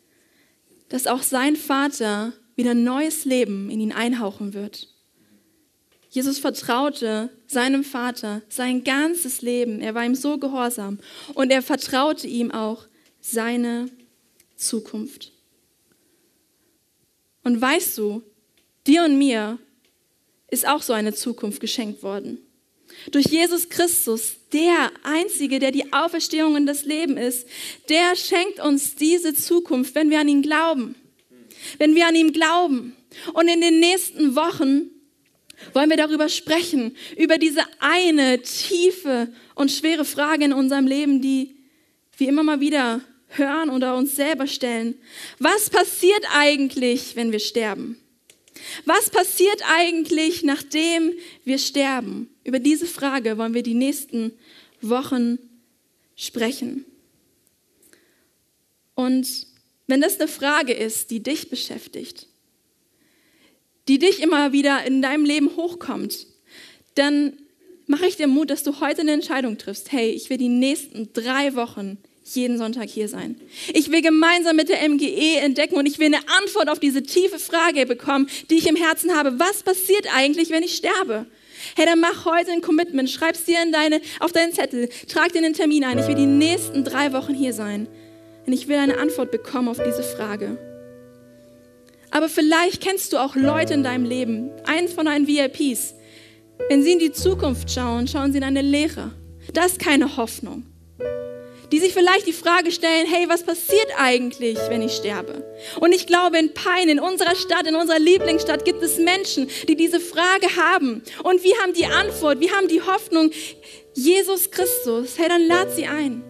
dass 0.92 1.07
auch 1.07 1.22
sein 1.22 1.57
Vater 1.57 2.35
wieder 2.55 2.74
neues 2.74 3.24
Leben 3.24 3.70
in 3.70 3.81
ihn 3.81 3.92
einhauchen 3.92 4.52
wird. 4.52 4.88
Jesus 6.11 6.38
vertraute 6.38 7.31
seinem 7.46 7.83
Vater 7.83 8.42
sein 8.50 8.85
ganzes 8.85 9.40
Leben. 9.40 9.81
Er 9.81 9.94
war 9.94 10.05
ihm 10.05 10.14
so 10.14 10.37
gehorsam 10.37 10.98
und 11.33 11.50
er 11.50 11.62
vertraute 11.62 12.26
ihm 12.26 12.50
auch 12.50 12.87
seine 13.22 13.88
Zukunft. 14.55 15.33
Und 17.42 17.59
weißt 17.59 17.96
du, 17.96 18.22
dir 18.87 19.05
und 19.05 19.16
mir 19.16 19.59
ist 20.48 20.68
auch 20.68 20.83
so 20.83 20.92
eine 20.92 21.14
Zukunft 21.14 21.61
geschenkt 21.61 22.02
worden. 22.02 22.37
Durch 23.11 23.26
Jesus 23.26 23.68
Christus, 23.68 24.37
der 24.52 24.90
Einzige, 25.02 25.59
der 25.59 25.70
die 25.70 25.92
Auferstehung 25.92 26.55
und 26.55 26.66
das 26.66 26.85
Leben 26.85 27.16
ist, 27.16 27.46
der 27.88 28.16
schenkt 28.16 28.61
uns 28.61 28.94
diese 28.94 29.35
Zukunft, 29.35 29.94
wenn 29.94 30.11
wir 30.11 30.20
an 30.20 30.28
ihn 30.28 30.42
glauben. 30.42 30.94
wenn 31.78 31.94
wir 31.94 32.07
an 32.07 32.14
ihm 32.14 32.33
glauben. 32.33 32.96
Und 33.35 33.48
in 33.48 33.61
den 33.61 33.81
nächsten 33.81 34.35
Wochen 34.35 34.90
wollen 35.72 35.90
wir 35.90 35.96
darüber 35.96 36.28
sprechen, 36.28 36.96
über 37.16 37.38
diese 37.38 37.62
eine 37.78 38.42
tiefe 38.42 39.33
und 39.55 39.70
schwere 39.70 40.05
Frage 40.05 40.44
in 40.44 40.52
unserem 40.52 40.87
Leben, 40.87 41.22
die 41.22 41.55
wir 42.16 42.28
immer 42.28 42.42
mal 42.42 42.61
wieder 42.61 43.00
hören 43.28 43.70
oder 43.70 43.96
uns 43.96 44.16
selber 44.16 44.46
stellen. 44.46 44.98
Was 45.38 45.70
passiert 45.70 46.24
eigentlich, 46.35 47.16
wenn 47.16 47.33
wir 47.33 47.38
sterben? 47.38 47.98
Was 48.85 49.11
passiert 49.11 49.62
eigentlich, 49.66 50.42
nachdem 50.42 51.12
wir 51.44 51.59
sterben? 51.59 52.29
Über 52.44 52.59
diese 52.59 52.87
Frage 52.87 53.38
wollen 53.38 53.55
wir 53.55 53.62
die 53.62 53.75
nächsten 53.75 54.33
Wochen 54.81 55.38
sprechen. 56.16 56.85
Und 58.94 59.46
wenn 59.87 60.01
das 60.01 60.18
eine 60.20 60.29
Frage 60.29 60.72
ist, 60.72 61.11
die 61.11 61.22
dich 61.22 61.51
beschäftigt, 61.51 62.29
die 63.88 63.98
dich 63.98 64.22
immer 64.22 64.53
wieder 64.53 64.85
in 64.85 65.03
deinem 65.03 65.25
Leben 65.25 65.57
hochkommt, 65.57 66.27
dann 66.94 67.37
mache 67.87 68.07
ich 68.07 68.16
dir 68.16 68.27
Mut, 68.27 68.51
dass 68.51 68.62
du 68.62 68.81
heute 68.81 69.01
eine 69.01 69.12
Entscheidung 69.12 69.59
triffst. 69.59 69.92
Hey, 69.92 70.11
ich 70.11 70.31
will 70.31 70.38
die 70.38 70.48
nächsten 70.48 71.12
drei 71.12 71.55
Wochen 71.55 71.98
jeden 72.24 72.56
Sonntag 72.56 72.88
hier 72.88 73.08
sein. 73.08 73.40
Ich 73.74 73.90
will 73.90 74.00
gemeinsam 74.00 74.56
mit 74.56 74.68
der 74.68 74.88
MGE 74.88 75.38
entdecken 75.40 75.76
und 75.76 75.87
ich 75.87 75.98
will 75.98 76.06
eine 76.06 76.28
Antwort 76.40 76.68
auf 76.68 76.78
diese 76.78 77.02
tiefe 77.02 77.38
Frage 77.38 77.87
bekommen, 77.87 78.28
die 78.50 78.56
ich 78.56 78.68
im 78.68 78.76
Herzen 78.76 79.16
habe. 79.16 79.38
Was 79.38 79.62
passiert 79.62 80.06
eigentlich, 80.14 80.50
wenn 80.50 80.62
ich 80.62 80.76
sterbe? 80.76 81.26
Hey, 81.76 81.87
dann 81.87 82.00
mach 82.00 82.24
heute 82.24 82.52
ein 82.52 82.61
Commitment, 82.61 83.11
schreib's 83.11 83.44
dir 83.44 83.62
in 83.62 83.72
deine, 83.72 84.00
auf 84.20 84.32
deinen 84.32 84.52
Zettel, 84.52 84.88
trag 85.08 85.32
dir 85.32 85.38
einen 85.38 85.54
Termin 85.54 85.85
ein. 85.85 85.98
Ich 85.98 86.06
will 86.06 86.14
die 86.14 86.26
nächsten 86.26 86.85
drei 86.85 87.12
Wochen 87.12 87.35
hier 87.35 87.52
sein. 87.52 87.88
Und 88.46 88.52
ich 88.52 88.66
will 88.66 88.76
eine 88.76 88.98
Antwort 88.98 89.30
bekommen 89.30 89.68
auf 89.68 89.80
diese 89.85 90.02
Frage. 90.02 90.58
Aber 92.11 92.28
vielleicht 92.28 92.82
kennst 92.82 93.12
du 93.12 93.18
auch 93.18 93.37
Leute 93.37 93.74
in 93.74 93.85
deinem 93.85 94.04
Leben, 94.04 94.50
einen 94.66 94.88
von 94.88 95.06
deinen 95.06 95.26
VIPs. 95.26 95.94
Wenn 96.68 96.82
sie 96.82 96.92
in 96.92 96.98
die 96.98 97.12
Zukunft 97.12 97.70
schauen, 97.70 98.06
schauen 98.06 98.32
sie 98.32 98.38
in 98.38 98.44
eine 98.44 98.62
Leere. 98.62 99.12
Das 99.54 99.72
ist 99.72 99.78
keine 99.78 100.16
Hoffnung 100.16 100.71
die 101.72 101.80
sich 101.80 101.94
vielleicht 101.94 102.26
die 102.26 102.35
Frage 102.35 102.70
stellen, 102.70 103.06
hey, 103.06 103.28
was 103.28 103.42
passiert 103.42 103.88
eigentlich, 103.96 104.58
wenn 104.68 104.82
ich 104.82 104.92
sterbe? 104.92 105.42
Und 105.80 105.92
ich 105.92 106.06
glaube, 106.06 106.38
in 106.38 106.52
Pein, 106.52 106.90
in 106.90 107.00
unserer 107.00 107.35
Stadt, 107.35 107.66
in 107.66 107.74
unserer 107.74 107.98
Lieblingsstadt 107.98 108.66
gibt 108.66 108.82
es 108.82 108.98
Menschen, 108.98 109.48
die 109.68 109.74
diese 109.74 109.98
Frage 109.98 110.54
haben. 110.56 111.02
Und 111.24 111.42
wir 111.42 111.56
haben 111.62 111.72
die 111.72 111.87
Antwort, 111.87 112.40
wir 112.40 112.52
haben 112.52 112.68
die 112.68 112.82
Hoffnung, 112.82 113.30
Jesus 113.94 114.50
Christus. 114.50 115.18
Hey, 115.18 115.28
dann 115.28 115.46
lad 115.46 115.72
sie 115.72 115.87
ein. 115.87 116.22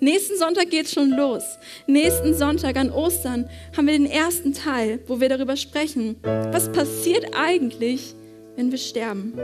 Nächsten 0.00 0.36
Sonntag 0.36 0.70
geht 0.70 0.86
es 0.86 0.92
schon 0.92 1.10
los. 1.10 1.44
Nächsten 1.86 2.34
Sonntag 2.34 2.76
an 2.76 2.90
Ostern 2.90 3.48
haben 3.76 3.86
wir 3.86 3.96
den 3.96 4.10
ersten 4.10 4.52
Teil, 4.52 4.98
wo 5.06 5.20
wir 5.20 5.28
darüber 5.28 5.56
sprechen, 5.56 6.16
was 6.50 6.72
passiert 6.72 7.26
eigentlich, 7.36 8.16
wenn 8.56 8.72
wir 8.72 8.78
sterben. 8.78 9.34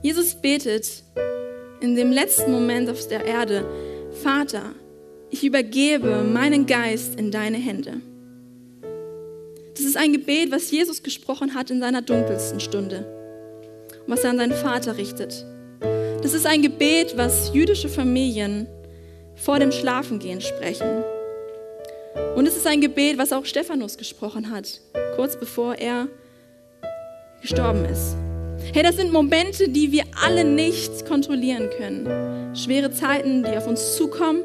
Jesus 0.00 0.34
betet 0.34 1.02
in 1.80 1.96
dem 1.96 2.12
letzten 2.12 2.52
Moment 2.52 2.90
auf 2.90 3.06
der 3.08 3.24
Erde, 3.24 3.64
Vater, 4.22 4.74
ich 5.30 5.44
übergebe 5.44 6.22
meinen 6.22 6.66
Geist 6.66 7.18
in 7.18 7.30
deine 7.30 7.58
Hände. 7.58 8.00
Das 9.74 9.84
ist 9.84 9.96
ein 9.96 10.12
Gebet, 10.12 10.50
was 10.50 10.70
Jesus 10.70 11.02
gesprochen 11.02 11.54
hat 11.54 11.70
in 11.70 11.80
seiner 11.80 12.02
dunkelsten 12.02 12.60
Stunde 12.60 13.06
und 14.06 14.12
was 14.12 14.24
er 14.24 14.30
an 14.30 14.38
seinen 14.38 14.52
Vater 14.52 14.96
richtet. 14.96 15.44
Das 16.22 16.34
ist 16.34 16.46
ein 16.46 16.62
Gebet, 16.62 17.16
was 17.16 17.52
jüdische 17.54 17.88
Familien 17.88 18.66
vor 19.36 19.60
dem 19.60 19.70
Schlafengehen 19.70 20.40
sprechen. 20.40 21.04
Und 22.34 22.46
es 22.46 22.56
ist 22.56 22.66
ein 22.66 22.80
Gebet, 22.80 23.18
was 23.18 23.32
auch 23.32 23.44
Stephanus 23.44 23.96
gesprochen 23.96 24.50
hat, 24.50 24.80
kurz 25.14 25.38
bevor 25.38 25.76
er 25.76 26.08
gestorben 27.40 27.84
ist. 27.84 28.16
Hey, 28.70 28.82
das 28.82 28.96
sind 28.96 29.12
Momente, 29.12 29.70
die 29.70 29.92
wir 29.92 30.04
alle 30.22 30.44
nicht 30.44 31.06
kontrollieren 31.06 31.70
können. 31.78 32.54
Schwere 32.54 32.90
Zeiten, 32.90 33.42
die 33.42 33.56
auf 33.56 33.66
uns 33.66 33.96
zukommen. 33.96 34.42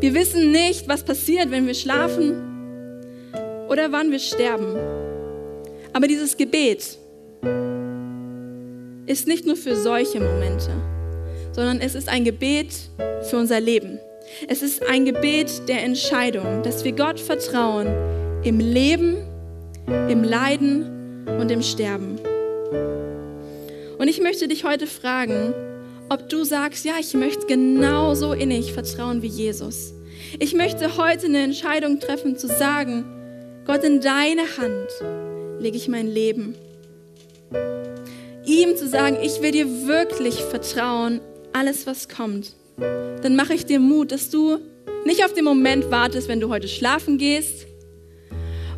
Wir 0.00 0.12
wissen 0.12 0.52
nicht, 0.52 0.88
was 0.88 1.02
passiert, 1.02 1.50
wenn 1.50 1.66
wir 1.66 1.74
schlafen 1.74 2.34
oder 3.68 3.90
wann 3.92 4.10
wir 4.10 4.18
sterben. 4.18 4.76
Aber 5.94 6.06
dieses 6.06 6.36
Gebet 6.36 6.98
ist 9.06 9.26
nicht 9.26 9.46
nur 9.46 9.56
für 9.56 9.74
solche 9.74 10.20
Momente, 10.20 10.70
sondern 11.52 11.80
es 11.80 11.94
ist 11.94 12.10
ein 12.10 12.24
Gebet 12.24 12.74
für 13.22 13.38
unser 13.38 13.58
Leben. 13.58 13.98
Es 14.48 14.60
ist 14.60 14.86
ein 14.86 15.06
Gebet 15.06 15.66
der 15.66 15.82
Entscheidung, 15.82 16.62
dass 16.62 16.84
wir 16.84 16.92
Gott 16.92 17.18
vertrauen 17.18 17.88
im 18.44 18.60
Leben, 18.60 19.16
im 19.86 20.22
Leiden 20.22 21.26
und 21.40 21.50
im 21.50 21.62
Sterben. 21.62 22.18
Und 22.70 24.08
ich 24.08 24.20
möchte 24.20 24.48
dich 24.48 24.64
heute 24.64 24.86
fragen, 24.86 25.54
ob 26.08 26.28
du 26.28 26.44
sagst, 26.44 26.84
ja, 26.84 26.94
ich 26.98 27.14
möchte 27.14 27.46
genauso 27.46 28.32
innig 28.32 28.72
vertrauen 28.72 29.22
wie 29.22 29.28
Jesus. 29.28 29.92
Ich 30.38 30.54
möchte 30.54 30.96
heute 30.96 31.26
eine 31.26 31.42
Entscheidung 31.42 32.00
treffen 32.00 32.36
zu 32.36 32.46
sagen, 32.46 33.04
Gott, 33.66 33.84
in 33.84 34.00
deine 34.00 34.42
Hand 34.42 34.88
lege 35.60 35.76
ich 35.76 35.88
mein 35.88 36.06
Leben. 36.08 36.54
Ihm 38.46 38.76
zu 38.76 38.88
sagen, 38.88 39.18
ich 39.22 39.42
will 39.42 39.50
dir 39.50 39.86
wirklich 39.86 40.36
vertrauen, 40.36 41.20
alles 41.52 41.86
was 41.86 42.08
kommt. 42.08 42.54
Dann 42.78 43.36
mache 43.36 43.54
ich 43.54 43.66
dir 43.66 43.80
Mut, 43.80 44.12
dass 44.12 44.30
du 44.30 44.58
nicht 45.04 45.24
auf 45.24 45.34
den 45.34 45.44
Moment 45.44 45.90
wartest, 45.90 46.28
wenn 46.28 46.40
du 46.40 46.48
heute 46.48 46.68
schlafen 46.68 47.18
gehst 47.18 47.66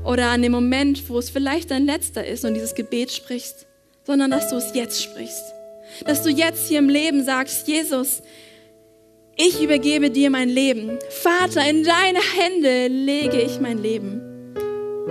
oder 0.05 0.31
an 0.31 0.43
dem 0.43 0.53
Moment, 0.53 1.09
wo 1.09 1.19
es 1.19 1.31
vielleicht 1.31 1.71
dein 1.71 1.87
letzter 1.87 2.27
ist 2.27 2.45
und 2.45 2.55
dieses 2.55 2.75
Gebet 2.75 3.11
sprichst, 3.11 3.67
sondern 4.11 4.33
dass 4.33 4.49
du 4.49 4.57
es 4.57 4.75
jetzt 4.75 5.01
sprichst. 5.01 5.55
Dass 6.05 6.25
du 6.25 6.31
jetzt 6.31 6.67
hier 6.67 6.81
im 6.81 6.89
Leben 6.89 7.25
sagst, 7.25 7.69
Jesus, 7.69 8.23
ich 9.37 9.63
übergebe 9.63 10.11
dir 10.11 10.31
mein 10.31 10.49
Leben. 10.49 10.99
Vater, 11.11 11.65
in 11.71 11.85
deine 11.85 12.19
Hände 12.19 12.89
lege 12.89 13.41
ich 13.41 13.61
mein 13.61 13.81
Leben. 13.81 14.21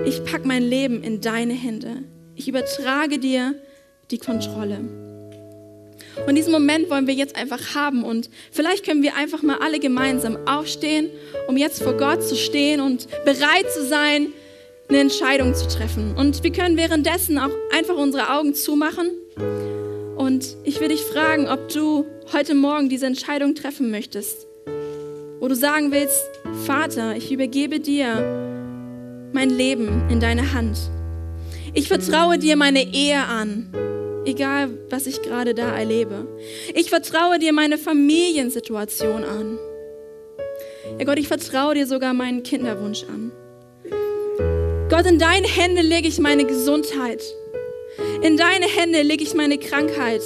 Ich 0.06 0.22
packe 0.26 0.46
mein 0.46 0.64
Leben 0.64 1.02
in 1.02 1.22
deine 1.22 1.54
Hände. 1.54 2.04
Ich 2.36 2.50
übertrage 2.50 3.20
dir 3.20 3.56
die 4.12 4.18
Kontrolle. 4.18 4.80
Und 6.28 6.36
diesen 6.36 6.52
Moment 6.52 6.90
wollen 6.90 7.08
wir 7.08 7.14
jetzt 7.14 7.38
einfach 7.38 7.76
haben. 7.76 8.04
Und 8.04 8.30
vielleicht 8.52 8.86
können 8.86 9.02
wir 9.02 9.16
einfach 9.16 9.44
mal 9.44 9.60
alle 9.60 9.80
gemeinsam 9.80 10.38
aufstehen, 10.46 11.10
um 11.48 11.56
jetzt 11.56 11.82
vor 11.82 11.94
Gott 11.94 12.22
zu 12.22 12.36
stehen 12.36 12.82
und 12.82 13.08
bereit 13.24 13.72
zu 13.74 13.86
sein, 13.86 14.34
eine 14.90 15.00
Entscheidung 15.00 15.54
zu 15.54 15.68
treffen. 15.68 16.16
Und 16.18 16.44
wir 16.44 16.52
können 16.52 16.76
währenddessen 16.76 17.38
auch 17.38 17.52
einfach 17.72 17.96
unsere 17.96 18.32
Augen 18.32 18.56
zumachen. 18.56 19.12
Und 20.18 20.58
ich 20.64 20.80
will 20.80 20.90
dich 20.90 21.02
fragen, 21.02 21.48
ob 21.48 21.70
du 21.70 22.06
heute 22.34 22.56
Morgen 22.56 22.90
diese 22.90 23.06
Entscheidung 23.06 23.56
treffen 23.56 23.92
möchtest. 23.92 24.48
Wo 25.40 25.48
du 25.48 25.56
sagen 25.56 25.92
willst, 25.92 26.24
Vater, 26.66 27.16
ich 27.16 27.32
übergebe 27.32 27.80
dir 27.80 29.30
mein 29.32 29.50
Leben 29.52 30.10
in 30.10 30.20
deine 30.20 30.54
Hand. 30.54 30.78
Ich 31.74 31.88
vertraue 31.88 32.40
dir 32.40 32.56
meine 32.56 32.82
Ehe 32.82 33.20
an, 33.20 33.72
egal 34.26 34.72
was 34.90 35.06
ich 35.06 35.22
gerade 35.22 35.54
da 35.54 35.78
erlebe. 35.78 36.28
Ich 36.74 36.90
vertraue 36.90 37.38
dir 37.38 37.54
meine 37.54 37.78
Familiensituation 37.78 39.24
an. 39.24 39.60
Ja 40.98 41.06
Gott, 41.06 41.20
ich 41.20 41.28
vertraue 41.28 41.76
dir 41.76 41.86
sogar 41.86 42.14
meinen 42.14 42.42
Kinderwunsch 42.42 43.04
an. 43.04 43.32
Gott, 44.90 45.06
in 45.06 45.20
deine 45.20 45.48
Hände 45.48 45.84
lege 45.84 46.08
ich 46.08 46.18
meine 46.18 46.46
Gesundheit. 46.46 47.24
In 48.24 48.38
deine 48.38 48.66
Hände 48.66 49.04
lege 49.04 49.24
ich 49.24 49.36
meine 49.36 49.60
Krankheit. 49.60 50.24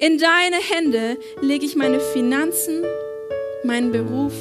In 0.00 0.18
deine 0.18 0.56
Hände 0.56 1.16
lege 1.40 1.64
ich 1.64 1.76
meine 1.76 2.00
Finanzen, 2.00 2.82
meinen 3.62 3.92
Beruf. 3.92 4.32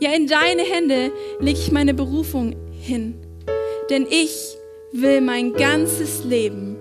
Ja, 0.00 0.14
in 0.14 0.26
deine 0.26 0.62
Hände 0.62 1.12
lege 1.38 1.58
ich 1.58 1.70
meine 1.70 1.92
Berufung 1.92 2.56
hin. 2.80 3.14
Denn 3.90 4.06
ich 4.08 4.56
will 4.90 5.20
mein 5.20 5.52
ganzes 5.52 6.24
Leben 6.24 6.78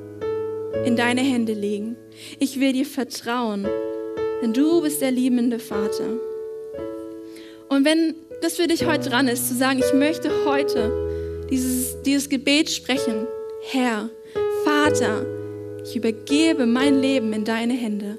in 0.86 0.96
deine 0.96 1.22
Hände 1.22 1.52
legen. 1.52 1.98
Ich 2.40 2.62
will 2.62 2.72
dir 2.72 2.86
vertrauen, 2.86 3.68
denn 4.42 4.54
du 4.54 4.82
bist 4.82 5.02
der 5.02 5.12
liebende 5.12 5.60
Vater. 5.60 6.08
Und 7.68 7.84
wenn 7.84 8.16
das 8.42 8.56
für 8.56 8.68
dich 8.68 8.86
heute 8.86 9.10
dran 9.10 9.28
ist, 9.28 9.48
zu 9.48 9.56
sagen, 9.56 9.80
ich 9.80 9.94
möchte 9.94 10.32
heute 10.46 11.48
dieses, 11.50 12.02
dieses 12.04 12.30
Gebet 12.30 12.70
sprechen. 12.70 13.28
Herr, 13.72 14.10
Vater, 14.64 15.26
ich 15.84 15.96
übergebe 15.96 16.66
mein 16.66 17.02
Leben 17.02 17.34
in 17.34 17.44
deine 17.44 17.74
Hände. 17.74 18.18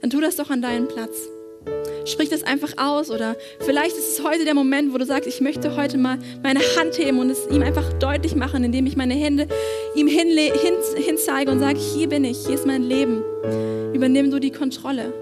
Dann 0.00 0.10
tu 0.10 0.20
das 0.20 0.36
doch 0.36 0.50
an 0.50 0.62
deinen 0.62 0.88
Platz. 0.88 1.28
Sprich 2.06 2.30
das 2.30 2.42
einfach 2.42 2.72
aus 2.78 3.10
oder 3.10 3.36
vielleicht 3.60 3.96
ist 3.96 4.08
es 4.18 4.24
heute 4.24 4.44
der 4.44 4.54
Moment, 4.54 4.94
wo 4.94 4.98
du 4.98 5.04
sagst, 5.04 5.28
ich 5.28 5.42
möchte 5.42 5.76
heute 5.76 5.98
mal 5.98 6.18
meine 6.42 6.60
Hand 6.60 6.98
heben 6.98 7.18
und 7.18 7.28
es 7.28 7.46
ihm 7.50 7.62
einfach 7.62 7.92
deutlich 7.94 8.34
machen, 8.34 8.64
indem 8.64 8.86
ich 8.86 8.96
meine 8.96 9.14
Hände 9.14 9.46
ihm 9.94 10.06
hinle 10.06 10.40
hin, 10.40 10.74
hinzeige 10.96 11.50
und 11.50 11.60
sage, 11.60 11.78
hier 11.78 12.08
bin 12.08 12.24
ich, 12.24 12.46
hier 12.46 12.54
ist 12.54 12.66
mein 12.66 12.82
Leben. 12.82 13.22
Übernimm 13.92 14.30
du 14.30 14.40
die 14.40 14.50
Kontrolle. 14.50 15.12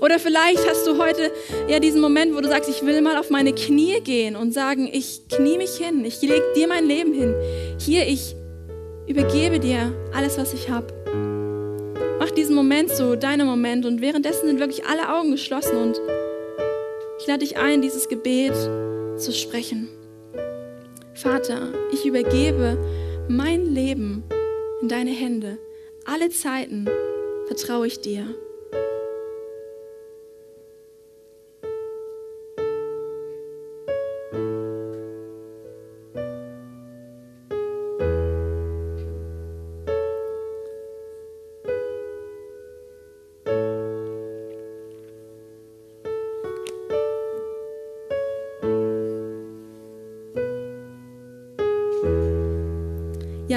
Oder 0.00 0.18
vielleicht 0.18 0.68
hast 0.68 0.86
du 0.86 0.98
heute 0.98 1.30
ja 1.68 1.78
diesen 1.78 2.00
Moment, 2.00 2.34
wo 2.34 2.40
du 2.40 2.48
sagst, 2.48 2.68
ich 2.70 2.84
will 2.84 3.00
mal 3.00 3.16
auf 3.16 3.30
meine 3.30 3.52
Knie 3.52 4.00
gehen 4.00 4.36
und 4.36 4.52
sagen, 4.52 4.88
ich 4.92 5.28
knie 5.28 5.58
mich 5.58 5.76
hin, 5.76 6.04
ich 6.04 6.20
lege 6.22 6.44
dir 6.54 6.68
mein 6.68 6.86
Leben 6.86 7.12
hin. 7.12 7.34
Hier, 7.78 8.06
ich 8.06 8.34
übergebe 9.06 9.58
dir 9.58 9.92
alles, 10.14 10.38
was 10.38 10.54
ich 10.54 10.70
habe. 10.70 10.86
Mach 12.18 12.30
diesen 12.30 12.54
Moment 12.54 12.90
so, 12.90 13.16
deinen 13.16 13.46
Moment 13.46 13.86
und 13.86 14.00
währenddessen 14.00 14.46
sind 14.46 14.60
wirklich 14.60 14.84
alle 14.86 15.14
Augen 15.14 15.30
geschlossen 15.30 15.76
und 15.76 16.00
ich 17.18 17.26
lade 17.26 17.40
dich 17.40 17.56
ein, 17.58 17.82
dieses 17.82 18.08
Gebet 18.08 18.54
zu 19.16 19.32
sprechen. 19.32 19.88
Vater, 21.14 21.68
ich 21.92 22.06
übergebe 22.06 22.78
mein 23.28 23.66
Leben 23.66 24.24
in 24.80 24.88
deine 24.88 25.10
Hände. 25.10 25.58
Alle 26.04 26.30
Zeiten 26.30 26.88
vertraue 27.46 27.86
ich 27.86 28.00
dir. 28.00 28.26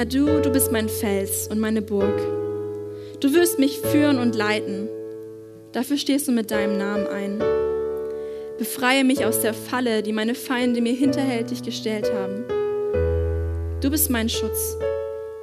Ja, 0.04 0.10
du, 0.10 0.42
du 0.42 0.50
bist 0.50 0.70
mein 0.70 0.90
Fels 0.90 1.48
und 1.48 1.58
meine 1.60 1.80
Burg. 1.80 2.20
Du 3.20 3.32
wirst 3.32 3.58
mich 3.58 3.78
führen 3.78 4.18
und 4.18 4.34
leiten. 4.34 4.86
Dafür 5.72 5.96
stehst 5.96 6.28
du 6.28 6.32
mit 6.32 6.50
deinem 6.50 6.76
Namen 6.76 7.06
ein. 7.06 7.42
Befreie 8.58 9.02
mich 9.02 9.24
aus 9.24 9.40
der 9.40 9.54
Falle, 9.54 10.02
die 10.02 10.12
meine 10.12 10.34
Feinde 10.34 10.82
mir 10.82 10.92
hinterhältig 10.92 11.62
gestellt 11.62 12.12
haben. 12.12 12.44
Du 13.80 13.90
bist 13.90 14.10
mein 14.10 14.28
Schutz. 14.28 14.76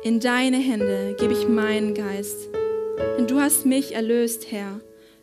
In 0.04 0.20
deine 0.20 0.58
Hände 0.58 1.16
gebe 1.20 1.34
ich 1.34 1.48
meinen 1.48 1.96
Geist. 1.96 2.50
Denn 3.18 3.26
du 3.26 3.40
hast 3.40 3.66
mich 3.66 3.96
erlöst, 3.96 4.52
Herr, 4.52 4.80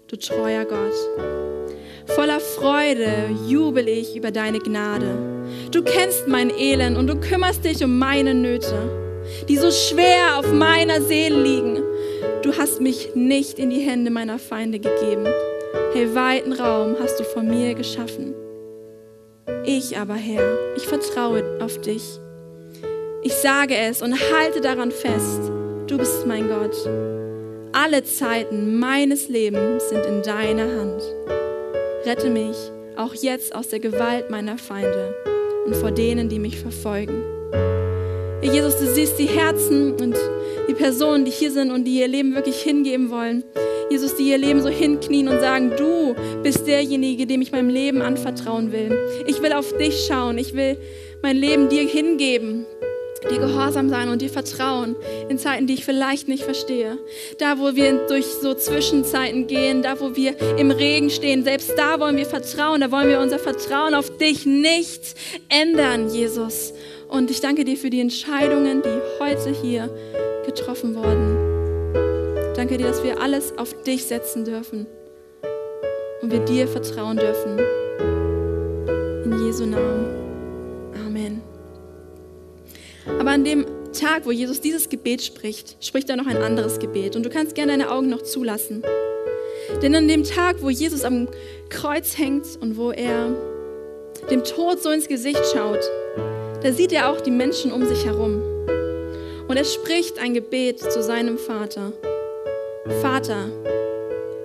du 0.09 0.17
treuer 0.17 0.65
Gott. 0.65 0.95
Voller 2.07 2.41
Freude 2.41 3.31
jubel 3.47 3.87
ich 3.87 4.17
über 4.17 4.33
deine 4.33 4.59
Gnade. 4.59 5.17
Du 5.71 5.85
kennst 5.85 6.27
mein 6.27 6.51
Elend 6.51 6.99
und 6.99 7.07
du 7.07 7.21
kümmerst 7.21 7.65
dich 7.65 7.85
um 7.85 8.01
meine 8.01 8.35
Nöte 8.35 9.07
die 9.49 9.57
so 9.57 9.71
schwer 9.71 10.39
auf 10.39 10.53
meiner 10.53 11.01
Seele 11.01 11.43
liegen. 11.43 11.83
Du 12.43 12.57
hast 12.57 12.81
mich 12.81 13.15
nicht 13.15 13.59
in 13.59 13.71
die 13.71 13.81
Hände 13.81 14.11
meiner 14.11 14.39
Feinde 14.39 14.79
gegeben. 14.79 15.27
Hey, 15.93 16.15
weiten 16.15 16.53
Raum 16.53 16.97
hast 17.01 17.19
du 17.19 17.25
von 17.25 17.47
mir 17.47 17.75
geschaffen. 17.75 18.35
Ich 19.65 19.99
aber, 19.99 20.15
Herr, 20.15 20.57
ich 20.77 20.85
vertraue 20.85 21.59
auf 21.61 21.81
dich. 21.81 22.19
Ich 23.23 23.35
sage 23.35 23.77
es 23.77 24.03
und 24.03 24.15
halte 24.33 24.61
daran 24.61 24.91
fest. 24.91 25.41
Du 25.87 25.99
bist 25.99 26.27
mein 26.27 26.49
Gott. 26.49 26.77
Alle 27.73 28.05
Zeiten 28.05 28.79
meines 28.79 29.29
Lebens 29.29 29.89
sind 29.89 30.07
in 30.07 30.23
deiner 30.23 30.81
Hand. 30.81 31.03
Rette 32.05 32.31
mich 32.31 32.57
auch 32.97 33.15
jetzt 33.15 33.55
aus 33.55 33.69
der 33.69 33.81
Gewalt 33.81 34.31
meiner 34.31 34.59
Feinde 34.59 35.15
und 35.67 35.77
vor 35.77 35.91
denen, 35.91 36.29
die 36.29 36.39
mich 36.39 36.59
verfolgen. 36.59 37.23
Jesus, 38.43 38.79
du 38.79 38.87
siehst 38.87 39.19
die 39.19 39.27
Herzen 39.27 39.93
und 39.95 40.17
die 40.69 40.75
Personen, 40.75 41.25
die 41.25 41.31
hier 41.31 41.51
sind 41.51 41.71
und 41.71 41.85
die 41.85 41.99
ihr 41.99 42.09
Leben 42.09 42.35
wirklich 42.35 42.63
hingeben 42.63 43.11
wollen. 43.11 43.43
Jesus, 43.91 44.15
die 44.17 44.31
ihr 44.31 44.39
Leben 44.39 44.63
so 44.63 44.69
hinknien 44.69 45.29
und 45.29 45.41
sagen, 45.41 45.73
du 45.77 46.15
bist 46.43 46.67
derjenige, 46.67 47.27
dem 47.27 47.43
ich 47.43 47.53
mein 47.53 47.69
Leben 47.69 48.01
anvertrauen 48.01 48.71
will. 48.71 48.97
Ich 49.27 49.43
will 49.43 49.53
auf 49.53 49.77
dich 49.77 50.07
schauen. 50.07 50.39
Ich 50.39 50.55
will 50.55 50.77
mein 51.23 51.37
Leben 51.37 51.69
dir 51.69 51.83
hingeben, 51.83 52.65
dir 53.29 53.39
gehorsam 53.39 53.89
sein 53.89 54.09
und 54.09 54.23
dir 54.23 54.29
vertrauen 54.29 54.95
in 55.29 55.39
Zeiten, 55.39 55.67
die 55.67 55.75
ich 55.75 55.85
vielleicht 55.85 56.29
nicht 56.29 56.45
verstehe. 56.45 56.99
Da, 57.39 57.59
wo 57.59 57.75
wir 57.75 58.07
durch 58.07 58.27
so 58.27 58.55
Zwischenzeiten 58.55 59.47
gehen, 59.47 59.83
da, 59.83 59.99
wo 60.01 60.15
wir 60.15 60.35
im 60.59 60.71
Regen 60.71 61.11
stehen, 61.11 61.43
selbst 61.43 61.73
da 61.77 61.99
wollen 61.99 62.17
wir 62.17 62.27
vertrauen. 62.27 62.81
Da 62.83 62.93
wollen 62.93 63.09
wir 63.09 63.21
unser 63.21 63.39
Vertrauen 63.39 63.95
auf 63.95 64.17
dich 64.17 64.47
nicht 64.47 65.15
ändern, 65.49 66.09
Jesus. 66.11 66.73
Und 67.09 67.31
ich 67.31 67.41
danke 67.41 67.65
dir 67.65 67.77
für 67.77 67.91
die 67.91 68.01
Entscheidungen, 68.01 68.83
die 68.83 69.01
heute 69.19 69.51
hier 69.51 69.91
getroffen 70.45 70.95
wurden. 70.95 72.55
Danke 72.55 72.77
dir, 72.77 72.87
dass 72.87 73.03
wir 73.03 73.21
alles 73.21 73.57
auf 73.57 73.83
dich 73.83 74.05
setzen 74.05 74.45
dürfen 74.45 74.87
und 76.21 76.31
wir 76.31 76.41
dir 76.41 76.69
vertrauen 76.69 77.17
dürfen. 77.17 77.59
In 79.25 79.47
Jesu 79.47 79.65
Namen. 79.65 80.07
Amen. 81.07 81.41
Aber 83.19 83.31
an 83.31 83.45
dem 83.45 83.65
Tag, 83.93 84.27
wo 84.27 84.31
Jesus 84.31 84.61
dieses 84.61 84.89
Gebet 84.89 85.23
spricht, 85.23 85.83
spricht 85.85 86.11
er 86.11 86.17
noch 86.17 86.27
ein 86.27 86.37
anderes 86.37 86.79
Gebet. 86.79 87.17
Und 87.17 87.25
du 87.25 87.31
kannst 87.31 87.55
gerne 87.55 87.73
deine 87.73 87.91
Augen 87.91 88.09
noch 88.09 88.23
zulassen. 88.23 88.83
Denn 89.83 89.95
an 89.95 90.09
dem 90.09 90.25
Tag, 90.25 90.57
wo 90.61 90.69
Jesus 90.69 91.05
am 91.05 91.29
Kreuz 91.69 92.19
hängt 92.19 92.47
und 92.61 92.77
wo 92.77 92.91
er 92.91 93.35
dem 94.31 94.45
Tod 94.45 94.83
so 94.83 94.91
ins 94.91 95.09
Gesicht 95.09 95.41
schaut, 95.53 95.81
da 96.63 96.73
sieht 96.73 96.93
er 96.93 97.11
auch 97.11 97.21
die 97.21 97.31
Menschen 97.31 97.73
um 97.73 97.87
sich 97.87 98.05
herum. 98.05 98.43
Und 99.49 99.57
er 99.57 99.65
spricht 99.65 100.19
ein 100.19 100.35
Gebet 100.35 100.81
zu 100.81 101.03
seinem 101.03 101.39
Vater. 101.39 101.93
Vater, 103.01 103.51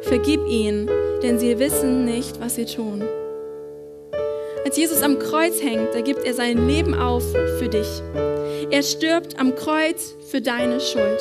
vergib 0.02 0.41
ihnen, 0.47 0.89
denn 1.21 1.39
sie 1.39 1.60
wissen 1.60 2.06
nicht, 2.06 2.39
was 2.39 2.56
sie 2.56 2.65
tun. 2.65 3.04
Als 4.65 4.78
Jesus 4.78 5.02
am 5.02 5.19
Kreuz 5.19 5.62
hängt, 5.62 5.93
da 5.93 6.02
gibt 6.02 6.26
er 6.26 6.34
sein 6.34 6.67
Leben 6.67 6.93
auf 6.93 7.23
für 7.60 7.67
dich. 7.67 8.02
Er 8.71 8.82
stirbt 8.82 9.39
am 9.39 9.56
Kreuz 9.56 10.15
für 10.30 10.41
deine 10.41 10.80
Schuld. 10.80 11.19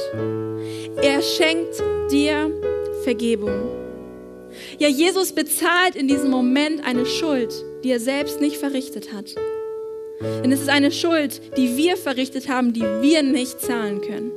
Er 1.02 1.20
schenkt 1.22 1.82
dir 2.10 2.50
Vergebung. 3.02 3.68
Ja, 4.78 4.88
Jesus 4.88 5.32
bezahlt 5.32 5.96
in 5.96 6.08
diesem 6.08 6.30
Moment 6.30 6.84
eine 6.84 7.06
Schuld, 7.06 7.52
die 7.82 7.90
er 7.90 8.00
selbst 8.00 8.40
nicht 8.40 8.56
verrichtet 8.56 9.12
hat. 9.12 9.34
Denn 10.22 10.52
es 10.52 10.60
ist 10.60 10.68
eine 10.68 10.92
Schuld, 10.92 11.40
die 11.56 11.76
wir 11.76 11.96
verrichtet 11.96 12.48
haben, 12.48 12.72
die 12.72 12.82
wir 12.82 13.22
nicht 13.22 13.60
zahlen 13.60 14.00
können. 14.00 14.32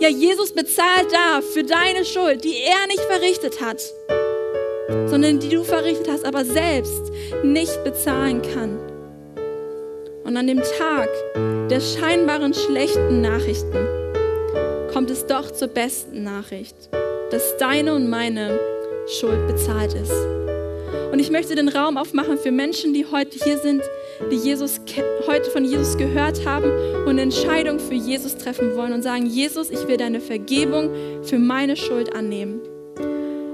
Ja, 0.00 0.08
Jesus 0.08 0.52
bezahlt 0.52 1.12
da 1.12 1.40
für 1.40 1.62
deine 1.62 2.04
Schuld, 2.04 2.44
die 2.44 2.56
er 2.56 2.86
nicht 2.88 3.00
verrichtet 3.00 3.60
hat, 3.60 3.82
sondern 5.06 5.40
die 5.40 5.48
du 5.48 5.64
verrichtet 5.64 6.08
hast, 6.10 6.24
aber 6.24 6.44
selbst 6.44 7.12
nicht 7.42 7.82
bezahlen 7.84 8.42
kann. 8.54 8.78
Und 10.24 10.36
an 10.36 10.46
dem 10.46 10.60
Tag 10.78 11.08
der 11.70 11.80
scheinbaren 11.80 12.54
schlechten 12.54 13.20
Nachrichten 13.20 13.86
kommt 14.92 15.10
es 15.10 15.26
doch 15.26 15.50
zur 15.50 15.68
besten 15.68 16.24
Nachricht, 16.24 16.76
dass 17.30 17.56
deine 17.58 17.94
und 17.94 18.08
meine 18.08 18.58
Schuld 19.06 19.46
bezahlt 19.46 19.94
ist. 19.94 20.45
Und 21.12 21.18
ich 21.18 21.30
möchte 21.30 21.54
den 21.54 21.68
Raum 21.68 21.96
aufmachen 21.96 22.38
für 22.38 22.50
Menschen, 22.50 22.92
die 22.92 23.06
heute 23.06 23.38
hier 23.42 23.58
sind, 23.58 23.82
die 24.30 24.36
Jesus 24.36 24.80
heute 25.26 25.50
von 25.50 25.64
Jesus 25.64 25.96
gehört 25.96 26.46
haben 26.46 26.70
und 27.04 27.10
eine 27.10 27.22
Entscheidung 27.22 27.78
für 27.78 27.94
Jesus 27.94 28.36
treffen 28.36 28.76
wollen 28.76 28.92
und 28.92 29.02
sagen, 29.02 29.26
Jesus, 29.26 29.70
ich 29.70 29.86
will 29.88 29.96
deine 29.96 30.20
Vergebung 30.20 30.90
für 31.22 31.38
meine 31.38 31.76
Schuld 31.76 32.14
annehmen. 32.14 32.60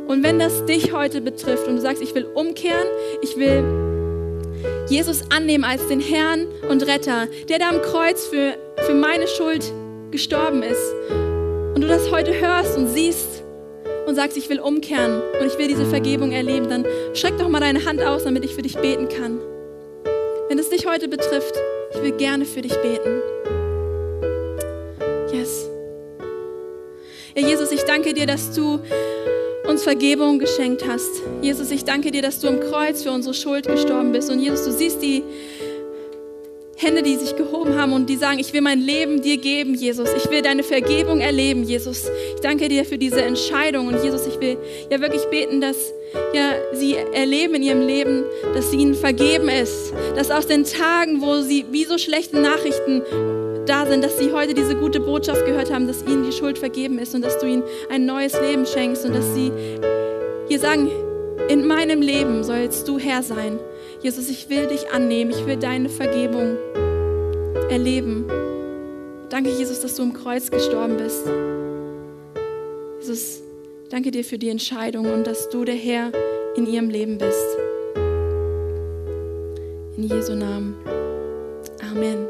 Und 0.07 0.23
wenn 0.23 0.39
das 0.39 0.65
dich 0.67 0.93
heute 0.93 1.21
betrifft 1.21 1.67
und 1.67 1.77
du 1.77 1.81
sagst, 1.81 2.03
ich 2.03 2.15
will 2.15 2.27
umkehren, 2.35 2.87
ich 3.23 3.37
will 3.37 3.65
Jesus 4.89 5.23
annehmen 5.31 5.65
als 5.65 5.87
den 5.89 6.01
Herrn 6.01 6.47
und 6.69 6.87
Retter, 6.87 7.29
der 7.49 7.59
da 7.59 7.71
am 7.71 7.81
Kreuz 7.81 8.27
für, 8.27 8.57
für 8.79 8.95
meine 8.95 9.27
Schuld 9.27 9.65
gestorben 10.11 10.63
ist, 10.63 10.93
und 11.75 11.81
du 11.81 11.89
das 11.89 12.11
heute 12.11 12.39
hörst 12.39 12.77
und 12.77 12.89
siehst 12.89 13.32
und 14.13 14.17
sagst, 14.17 14.37
ich 14.37 14.51
will 14.51 14.61
umkehren 14.61 15.23
und 15.41 15.47
ich 15.47 15.57
will 15.57 15.69
diese 15.69 15.87
Vergebung 15.87 16.33
erleben, 16.33 16.69
dann 16.69 16.85
streck 17.15 17.39
doch 17.39 17.49
mal 17.49 17.61
deine 17.61 17.87
Hand 17.87 18.03
aus, 18.03 18.25
damit 18.25 18.45
ich 18.45 18.55
für 18.55 18.61
dich 18.61 18.77
beten 18.77 19.09
kann. 19.09 19.39
Wenn 20.51 20.59
es 20.59 20.69
dich 20.69 20.87
heute 20.87 21.09
betrifft, 21.09 21.55
ich 21.95 22.03
will 22.03 22.13
gerne 22.13 22.45
für 22.45 22.61
dich 22.61 22.75
beten. 22.75 23.23
Yes. 25.33 25.67
Ja, 27.35 27.49
Jesus, 27.49 27.73
ich 27.73 27.85
danke 27.85 28.13
dir, 28.13 28.27
dass 28.27 28.55
du 28.55 28.81
uns 29.67 29.83
Vergebung 29.83 30.39
geschenkt 30.39 30.87
hast. 30.87 31.23
Jesus, 31.41 31.71
ich 31.71 31.85
danke 31.85 32.11
dir, 32.11 32.21
dass 32.21 32.39
du 32.39 32.49
am 32.49 32.61
Kreuz 32.61 33.03
für 33.03 33.13
unsere 33.13 33.33
Schuld 33.33 33.67
gestorben 33.67 34.13
bist. 34.13 34.31
Und 34.31 34.41
Jesus, 34.41 34.67
du 34.67 34.73
siehst 34.73 35.01
die 35.01 35.23
Hände, 36.83 37.03
die 37.03 37.17
sich 37.17 37.37
gehoben 37.37 37.79
haben 37.79 37.93
und 37.93 38.09
die 38.09 38.17
sagen, 38.17 38.39
ich 38.39 38.53
will 38.53 38.61
mein 38.61 38.81
Leben 38.81 39.23
dir 39.23 39.37
geben, 39.37 39.75
Jesus. 39.75 40.09
Ich 40.17 40.31
will 40.31 40.43
deine 40.43 40.63
Vergebung 40.63 41.21
erleben, 41.21 41.63
Jesus. 41.63 42.05
Ich 42.35 42.41
danke 42.41 42.69
dir 42.69 42.85
für 42.85 42.99
diese 42.99 43.23
Entscheidung. 43.23 43.87
Und 43.89 44.03
Jesus, 44.03 44.27
ich 44.27 44.41
will 44.41 44.59
ja 44.91 45.01
wirklich 45.01 45.25
beten, 45.27 45.61
dass 45.61 45.93
ja, 46.35 46.55
sie 46.73 46.95
erleben 46.95 47.55
in 47.55 47.63
ihrem 47.63 47.87
Leben, 47.87 48.25
dass 48.55 48.73
ihnen 48.73 48.95
vergeben 48.95 49.49
ist. 49.49 49.93
Dass 50.17 50.31
aus 50.31 50.47
den 50.47 50.65
Tagen, 50.65 51.21
wo 51.21 51.41
sie 51.41 51.67
wie 51.71 51.85
so 51.85 51.99
schlechte 51.99 52.41
Nachrichten 52.41 53.03
da 53.67 53.87
sind, 53.87 54.03
dass 54.03 54.19
sie 54.19 54.33
heute 54.33 54.55
diese 54.55 54.75
gute 54.75 55.01
Botschaft 55.01 55.45
gehört 55.47 55.73
haben, 55.73 55.87
dass 55.87 56.03
ihnen 56.03 56.25
die 56.25 56.33
Schuld 56.33 56.59
vergeben 56.59 56.99
ist 56.99 57.15
und 57.15 57.25
dass 57.25 57.39
du 57.39 57.47
ihnen 57.47 57.63
ein 57.91 58.07
neues 58.07 58.39
Leben 58.41 58.67
schenkst 58.67 59.05
und 59.05 59.15
dass 59.15 59.35
sie 59.35 59.53
hier 60.49 60.59
sagen, 60.59 60.91
In 61.49 61.67
meinem 61.67 62.01
Leben 62.01 62.45
sollst 62.45 62.87
du 62.89 62.99
Herr 62.99 63.23
sein. 63.23 63.59
Jesus, 64.03 64.29
ich 64.29 64.49
will 64.49 64.67
dich 64.67 64.91
annehmen. 64.91 65.31
Ich 65.31 65.47
will 65.47 65.57
deine 65.57 65.89
Vergebung 65.89 66.57
erleben. 67.71 68.27
Danke, 69.31 69.51
Jesus, 69.51 69.81
dass 69.81 69.95
du 69.95 70.03
im 70.03 70.13
Kreuz 70.13 70.51
gestorben 70.51 70.97
bist. 70.97 71.25
Jesus, 73.01 73.41
danke 73.91 74.11
dir 74.11 74.25
für 74.25 74.39
die 74.39 74.51
Entscheidung 74.51 75.07
und 75.07 75.27
dass 75.27 75.49
du 75.51 75.65
der 75.65 75.77
Herr 75.77 76.11
in 76.57 76.67
ihrem 76.67 76.91
Leben 76.91 77.17
bist. 77.17 77.57
In 79.97 80.05
Jesu 80.05 80.35
Namen. 80.35 80.75
Amen. 81.81 82.27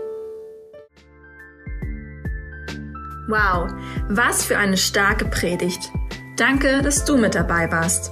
Wow, 3.29 3.73
was 4.11 4.45
für 4.45 4.59
eine 4.59 4.77
starke 4.77 5.25
Predigt. 5.25 5.91
Danke, 6.37 6.83
dass 6.83 7.05
du 7.05 7.17
mit 7.17 7.35
dabei 7.35 7.71
warst. 7.73 8.11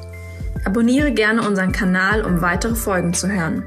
Abonniere 0.64 1.12
gerne 1.12 1.46
unseren 1.46 1.72
Kanal, 1.72 2.24
um 2.24 2.42
weitere 2.42 2.74
Folgen 2.74 3.14
zu 3.14 3.28
hören. 3.28 3.64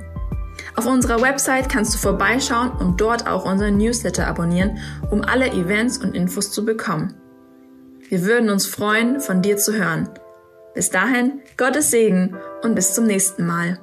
Auf 0.75 0.85
unserer 0.85 1.21
Website 1.21 1.69
kannst 1.69 1.93
du 1.93 1.97
vorbeischauen 1.97 2.71
und 2.71 2.99
dort 2.99 3.27
auch 3.27 3.45
unseren 3.45 3.77
Newsletter 3.77 4.27
abonnieren, 4.27 4.77
um 5.11 5.21
alle 5.21 5.51
Events 5.51 5.97
und 5.97 6.15
Infos 6.15 6.51
zu 6.51 6.65
bekommen. 6.65 7.13
Wir 8.09 8.23
würden 8.23 8.49
uns 8.49 8.65
freuen, 8.65 9.19
von 9.19 9.41
dir 9.41 9.57
zu 9.57 9.73
hören. 9.73 10.09
Bis 10.73 10.89
dahin, 10.89 11.41
Gottes 11.57 11.91
Segen 11.91 12.35
und 12.63 12.75
bis 12.75 12.93
zum 12.93 13.05
nächsten 13.05 13.45
Mal. 13.45 13.79